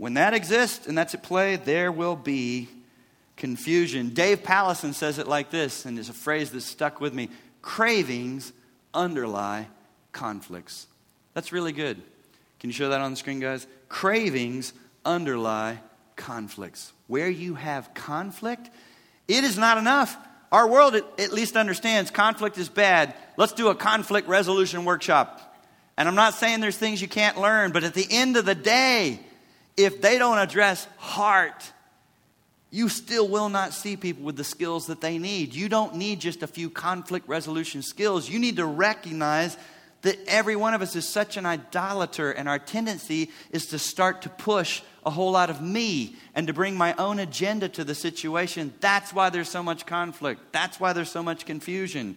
[0.00, 2.68] When that exists and that's at play, there will be
[3.36, 4.14] confusion.
[4.14, 7.28] Dave Powlison says it like this, and it's a phrase that stuck with me
[7.60, 8.54] cravings
[8.94, 9.68] underlie
[10.12, 10.86] conflicts.
[11.34, 12.00] That's really good.
[12.60, 13.66] Can you show that on the screen, guys?
[13.90, 14.72] Cravings
[15.04, 15.80] underlie
[16.16, 16.94] conflicts.
[17.06, 18.70] Where you have conflict,
[19.28, 20.16] it is not enough
[20.52, 23.14] Our world at least understands conflict is bad.
[23.36, 25.40] Let's do a conflict resolution workshop.
[25.96, 28.54] And I'm not saying there's things you can't learn, but at the end of the
[28.54, 29.20] day,
[29.84, 31.72] if they don't address heart,
[32.70, 35.54] you still will not see people with the skills that they need.
[35.54, 38.28] You don't need just a few conflict resolution skills.
[38.28, 39.56] You need to recognize
[40.02, 44.22] that every one of us is such an idolater, and our tendency is to start
[44.22, 47.94] to push a whole lot of me and to bring my own agenda to the
[47.94, 48.72] situation.
[48.80, 50.52] That's why there's so much conflict.
[50.52, 52.16] That's why there's so much confusion.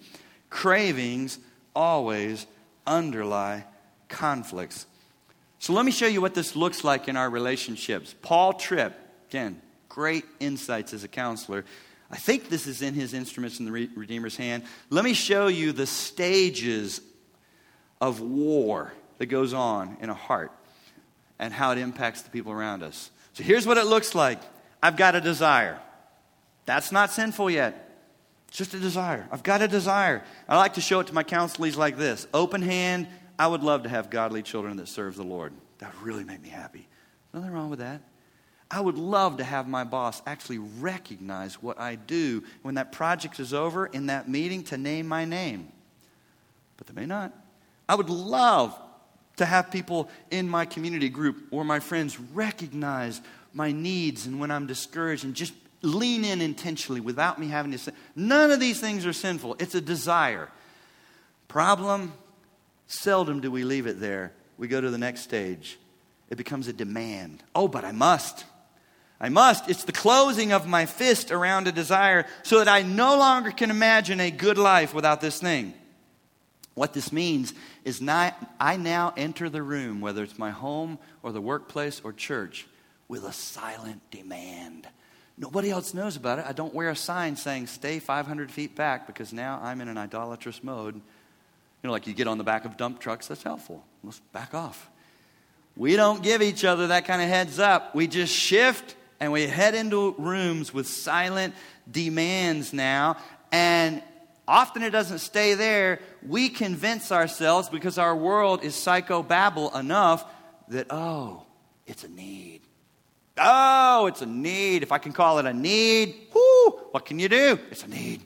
[0.50, 1.40] Cravings
[1.76, 2.46] always
[2.86, 3.66] underlie
[4.08, 4.86] conflicts.
[5.64, 8.14] So let me show you what this looks like in our relationships.
[8.22, 9.00] Paul Tripp,
[9.30, 11.64] again, great insights as a counselor.
[12.12, 14.64] I think this is in his instruments in the Redeemer's hand.
[14.90, 17.00] Let me show you the stages
[18.02, 20.52] of war that goes on in a heart
[21.40, 23.10] and how it impacts the people around us.
[23.32, 24.40] So here's what it looks like
[24.82, 25.80] I've got a desire.
[26.66, 27.90] That's not sinful yet.
[28.50, 29.30] It's just a desire.
[29.32, 30.26] I've got a desire.
[30.50, 33.08] I like to show it to my counselees like this open hand.
[33.38, 35.54] I would love to have godly children that serve the Lord.
[35.80, 36.88] That would really make me happy.
[37.34, 38.02] Nothing wrong with that.
[38.70, 43.40] I would love to have my boss actually recognize what I do when that project
[43.40, 45.72] is over in that meeting to name my name.
[46.78, 47.34] But they may not.
[47.88, 48.78] I would love
[49.38, 53.22] to have people in my community group or my friends recognize
[53.54, 57.78] my needs and when I'm discouraged and just lean in intentionally without me having to
[57.78, 59.58] say, none of these things are sinful.
[59.60, 60.50] It's a desire.
[61.48, 62.14] Problem
[62.88, 64.34] seldom do we leave it there.
[64.58, 65.78] We go to the next stage.
[66.30, 67.44] It becomes a demand.
[67.54, 68.46] Oh, but I must.
[69.20, 69.70] I must.
[69.70, 73.70] It's the closing of my fist around a desire so that I no longer can
[73.70, 75.74] imagine a good life without this thing.
[76.76, 77.54] What this means
[77.86, 82.14] is not, I now enter the room, whether it's my home or the workplace or
[82.14, 82.68] church,
[83.08, 84.88] with a silent demand.
[85.38, 86.46] Nobody else knows about it.
[86.48, 89.98] I don't wear a sign saying, stay 500 feet back because now I'm in an
[89.98, 91.00] idolatrous mode.
[91.84, 93.84] You know, like you get on the back of dump trucks, that's helpful.
[94.06, 94.90] Let's back off.
[95.76, 97.94] We don't give each other that kind of heads up.
[97.94, 101.54] We just shift and we head into rooms with silent
[101.92, 103.18] demands now.
[103.52, 104.02] And
[104.48, 106.00] often it doesn't stay there.
[106.26, 110.24] We convince ourselves because our world is psychobabble enough
[110.70, 111.44] that, oh,
[111.86, 112.62] it's a need.
[113.38, 114.84] Oh, it's a need.
[114.84, 117.60] If I can call it a need, whoo, what can you do?
[117.72, 118.22] It's a need.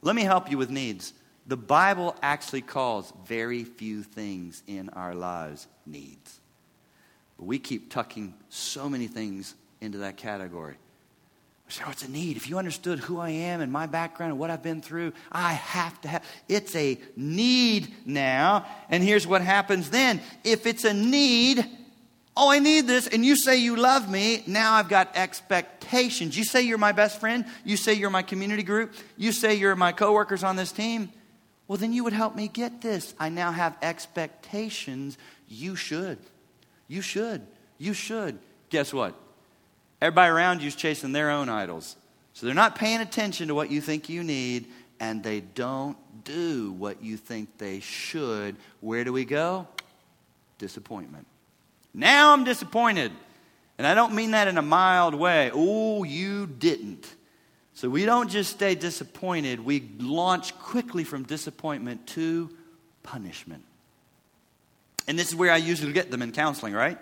[0.00, 1.12] Let me help you with needs.
[1.46, 6.40] The Bible actually calls very few things in our lives needs.
[7.36, 10.76] But we keep tucking so many things into that category.
[11.72, 12.36] So oh, it's a need.
[12.36, 15.54] If you understood who I am and my background and what I've been through, I
[15.54, 16.24] have to have.
[16.46, 18.66] It's a need now.
[18.90, 20.20] And here's what happens then.
[20.44, 21.64] If it's a need,
[22.36, 26.36] oh, I need this, and you say you love me, now I've got expectations.
[26.36, 27.46] You say you're my best friend.
[27.64, 28.92] You say you're my community group.
[29.16, 31.10] You say you're my coworkers on this team.
[31.68, 33.14] Well, then you would help me get this.
[33.18, 35.16] I now have expectations.
[35.48, 36.18] You should.
[36.88, 37.46] You should.
[37.78, 38.38] You should.
[38.70, 39.14] Guess what?
[40.00, 41.96] Everybody around you is chasing their own idols.
[42.34, 44.66] So they're not paying attention to what you think you need,
[44.98, 48.56] and they don't do what you think they should.
[48.80, 49.68] Where do we go?
[50.58, 51.26] Disappointment.
[51.94, 53.12] Now I'm disappointed.
[53.78, 55.50] And I don't mean that in a mild way.
[55.52, 57.12] Oh, you didn't.
[57.74, 62.50] So we don't just stay disappointed, we launch quickly from disappointment to
[63.02, 63.64] punishment.
[65.08, 66.98] And this is where I usually get them in counseling, right?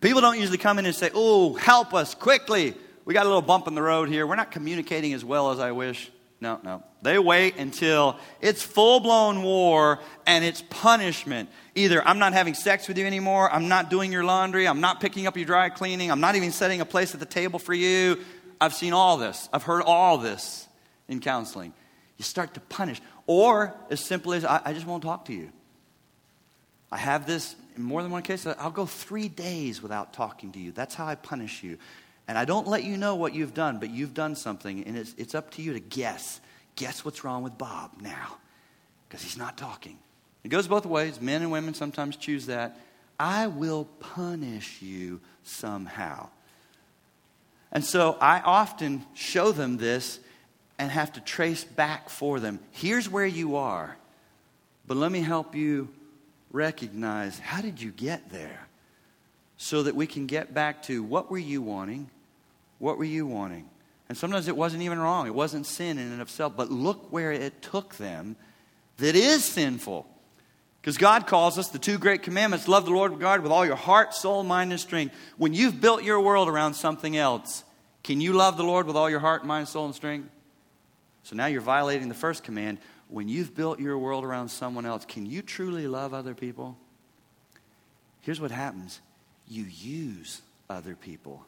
[0.00, 2.74] People don't usually come in and say, Oh, help us quickly.
[3.04, 4.26] We got a little bump in the road here.
[4.26, 6.10] We're not communicating as well as I wish.
[6.40, 6.82] No, no.
[7.00, 11.48] They wait until it's full blown war and it's punishment.
[11.74, 15.00] Either I'm not having sex with you anymore, I'm not doing your laundry, I'm not
[15.00, 17.72] picking up your dry cleaning, I'm not even setting a place at the table for
[17.72, 18.18] you.
[18.60, 19.48] I've seen all this.
[19.52, 20.66] I've heard all this
[21.08, 21.72] in counseling.
[22.16, 23.00] You start to punish.
[23.26, 25.50] Or as simple as I, I just won't talk to you.
[26.90, 30.58] I have this in more than one case, I'll go three days without talking to
[30.58, 30.72] you.
[30.72, 31.78] That's how I punish you.
[32.26, 35.14] And I don't let you know what you've done, but you've done something, and it's,
[35.16, 36.40] it's up to you to guess.
[36.74, 38.38] Guess what's wrong with Bob now?
[39.08, 39.98] Because he's not talking.
[40.42, 41.20] It goes both ways.
[41.20, 42.80] Men and women sometimes choose that.
[43.18, 46.30] I will punish you somehow.
[47.72, 50.20] And so I often show them this
[50.78, 52.60] and have to trace back for them.
[52.70, 53.96] Here's where you are,
[54.86, 55.88] but let me help you
[56.50, 58.66] recognize how did you get there?
[59.58, 62.10] So that we can get back to what were you wanting?
[62.78, 63.68] What were you wanting?
[64.08, 65.26] And sometimes it wasn't even wrong.
[65.26, 66.54] It wasn't sin in and of itself.
[66.56, 68.36] But look where it took them
[68.98, 70.06] that is sinful.
[70.86, 73.74] Because God calls us the two great commandments love the Lord God with all your
[73.74, 75.16] heart, soul, mind, and strength.
[75.36, 77.64] When you've built your world around something else,
[78.04, 80.30] can you love the Lord with all your heart, mind, soul, and strength?
[81.24, 82.78] So now you're violating the first command.
[83.08, 86.78] When you've built your world around someone else, can you truly love other people?
[88.20, 89.00] Here's what happens
[89.48, 91.44] you use other people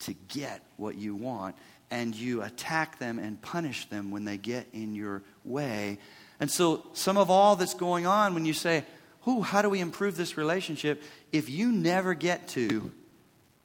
[0.00, 1.56] to get what you want,
[1.90, 5.98] and you attack them and punish them when they get in your way.
[6.40, 8.84] And so, some of all that's going on when you say,
[9.28, 11.02] Ooh, how do we improve this relationship?
[11.30, 12.90] If you never get to,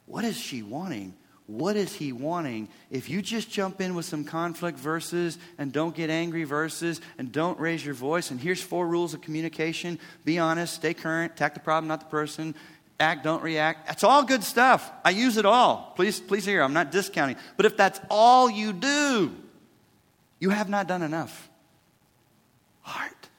[0.05, 1.15] what is she wanting?
[1.47, 2.69] What is he wanting?
[2.89, 7.31] If you just jump in with some conflict verses and don't get angry verses and
[7.31, 11.53] don't raise your voice, and here's four rules of communication be honest, stay current, attack
[11.53, 12.55] the problem, not the person,
[12.99, 13.87] act, don't react.
[13.87, 14.91] That's all good stuff.
[15.03, 15.93] I use it all.
[15.95, 17.37] Please, please hear, I'm not discounting.
[17.57, 19.31] But if that's all you do,
[20.39, 21.44] you have not done enough.
[22.85, 23.29] Heart.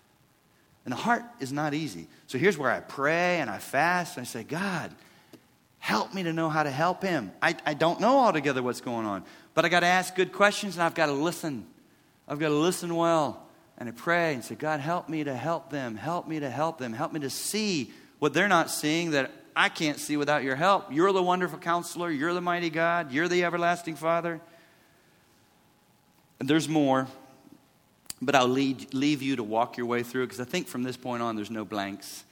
[0.84, 2.08] And the heart is not easy.
[2.26, 4.92] So here's where I pray and I fast and I say, God,
[5.78, 7.30] help me to know how to help him.
[7.40, 9.24] I, I don't know altogether what's going on,
[9.54, 11.66] but I got to ask good questions and I've got to listen.
[12.28, 13.46] I've got to listen well.
[13.78, 15.96] And I pray and say, God, help me to help them.
[15.96, 16.92] Help me to help them.
[16.92, 20.92] Help me to see what they're not seeing that I can't see without your help.
[20.92, 22.10] You're the wonderful counselor.
[22.10, 23.12] You're the mighty God.
[23.12, 24.40] You're the everlasting Father.
[26.40, 27.06] And there's more.
[28.22, 30.96] But I'll lead, leave you to walk your way through because I think from this
[30.96, 32.24] point on there's no blanks.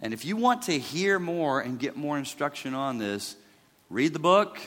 [0.00, 3.36] And if you want to hear more and get more instruction on this,
[3.90, 4.58] read the book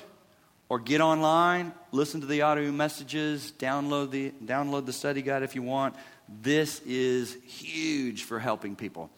[0.69, 5.55] or get online, listen to the audio messages, download the, download the study guide if
[5.55, 5.95] you want.
[6.41, 9.09] This is huge for helping people.